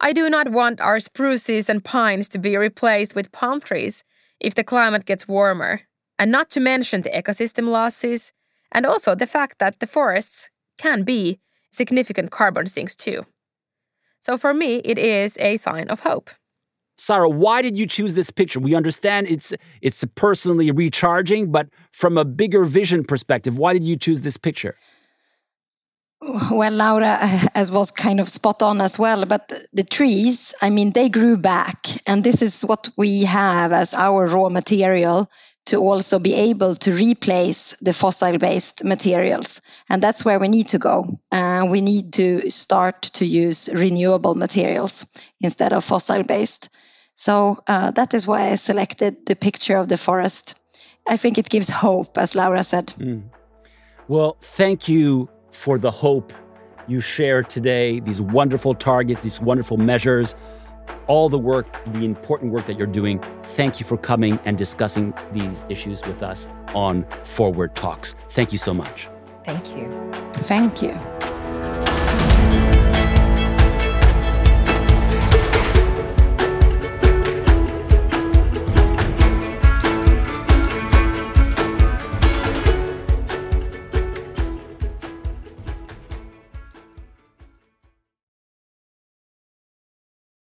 I 0.00 0.12
do 0.12 0.28
not 0.28 0.50
want 0.50 0.80
our 0.80 1.00
spruces 1.00 1.70
and 1.70 1.85
pines 1.85 2.28
to 2.30 2.38
be 2.38 2.57
replaced 2.57 3.14
with 3.14 3.33
palm 3.33 3.61
trees 3.61 4.04
if 4.40 4.54
the 4.54 4.64
climate 4.64 5.04
gets 5.04 5.28
warmer, 5.28 5.83
and 6.18 6.30
not 6.30 6.50
to 6.50 6.61
mention 6.61 7.02
the 7.02 7.11
ecosystem 7.11 7.68
losses, 7.68 8.33
and 8.72 8.85
also 8.85 9.14
the 9.14 9.26
fact 9.26 9.59
that 9.59 9.80
the 9.80 9.87
forests 9.87 10.50
can 10.78 11.04
be 11.04 11.38
significant 11.70 12.30
carbon 12.30 12.66
sinks 12.66 12.94
too. 12.94 13.24
So 14.20 14.37
for 14.37 14.52
me, 14.52 14.76
it 14.85 14.98
is 14.98 15.37
a 15.38 15.57
sign 15.57 15.88
of 15.88 16.00
hope. 16.00 16.30
Sara, 16.96 17.28
why 17.28 17.61
did 17.61 17.76
you 17.76 17.87
choose 17.87 18.14
this 18.14 18.30
picture? 18.30 18.61
We 18.61 18.74
understand 18.74 19.26
it's 19.28 19.52
it's 19.83 20.04
personally 20.14 20.70
recharging, 20.70 21.50
but 21.50 21.68
from 21.92 22.16
a 22.16 22.24
bigger 22.24 22.64
vision 22.64 23.04
perspective, 23.04 23.59
why 23.59 23.72
did 23.72 23.85
you 23.85 23.96
choose 23.96 24.20
this 24.20 24.37
picture? 24.37 24.76
Well, 26.50 26.72
Laura 26.72 27.18
as 27.54 27.70
was 27.70 27.90
kind 27.90 28.20
of 28.20 28.28
spot 28.28 28.62
on 28.62 28.80
as 28.80 28.98
well. 28.98 29.24
But 29.26 29.52
the 29.72 29.84
trees, 29.84 30.54
I 30.62 30.70
mean, 30.70 30.92
they 30.92 31.08
grew 31.08 31.37
back, 31.37 31.87
and 32.06 32.24
this 32.24 32.42
is 32.42 32.62
what 32.62 32.88
we 32.96 33.24
have 33.24 33.72
as 33.72 33.94
our 33.94 34.26
raw 34.26 34.48
material 34.48 35.30
to 35.66 35.78
also 35.78 36.18
be 36.18 36.34
able 36.34 36.74
to 36.74 36.92
replace 36.92 37.74
the 37.80 37.92
fossil-based 37.92 38.84
materials, 38.84 39.62
and 39.88 40.02
that's 40.02 40.24
where 40.24 40.38
we 40.38 40.48
need 40.48 40.68
to 40.68 40.78
go. 40.78 41.06
Uh, 41.32 41.66
we 41.70 41.80
need 41.80 42.12
to 42.12 42.50
start 42.50 43.00
to 43.02 43.24
use 43.24 43.70
renewable 43.72 44.34
materials 44.34 45.06
instead 45.40 45.72
of 45.72 45.82
fossil-based. 45.82 46.68
So 47.14 47.62
uh, 47.66 47.92
that 47.92 48.12
is 48.12 48.26
why 48.26 48.50
I 48.50 48.56
selected 48.56 49.24
the 49.24 49.37
picture 49.37 49.76
of 49.76 49.88
the 49.88 49.96
forest. 49.96 50.60
I 51.08 51.16
think 51.16 51.38
it 51.38 51.48
gives 51.48 51.70
hope, 51.70 52.18
as 52.18 52.34
Laura 52.34 52.62
said. 52.62 52.88
Mm. 52.98 53.22
Well, 54.06 54.37
thank 54.42 54.87
you 54.87 55.30
for 55.54 55.78
the 55.78 55.90
hope 55.90 56.32
you 56.86 57.00
share 57.00 57.42
today, 57.42 58.00
these 58.00 58.20
wonderful 58.20 58.74
targets, 58.74 59.20
these 59.20 59.40
wonderful 59.40 59.76
measures, 59.76 60.34
all 61.06 61.28
the 61.28 61.38
work, 61.38 61.66
the 61.94 62.04
important 62.04 62.52
work 62.52 62.66
that 62.66 62.76
you're 62.76 62.86
doing. 62.86 63.18
Thank 63.42 63.80
you 63.80 63.86
for 63.86 63.96
coming 63.96 64.38
and 64.44 64.58
discussing 64.58 65.14
these 65.32 65.64
issues 65.68 66.04
with 66.04 66.22
us 66.22 66.48
on 66.74 67.04
Forward 67.24 67.74
Talks. 67.74 68.14
Thank 68.30 68.52
you 68.52 68.58
so 68.58 68.74
much. 68.74 69.08
Thank 69.44 69.76
you. 69.76 69.88
Thank 70.34 70.82
you. 70.82 70.94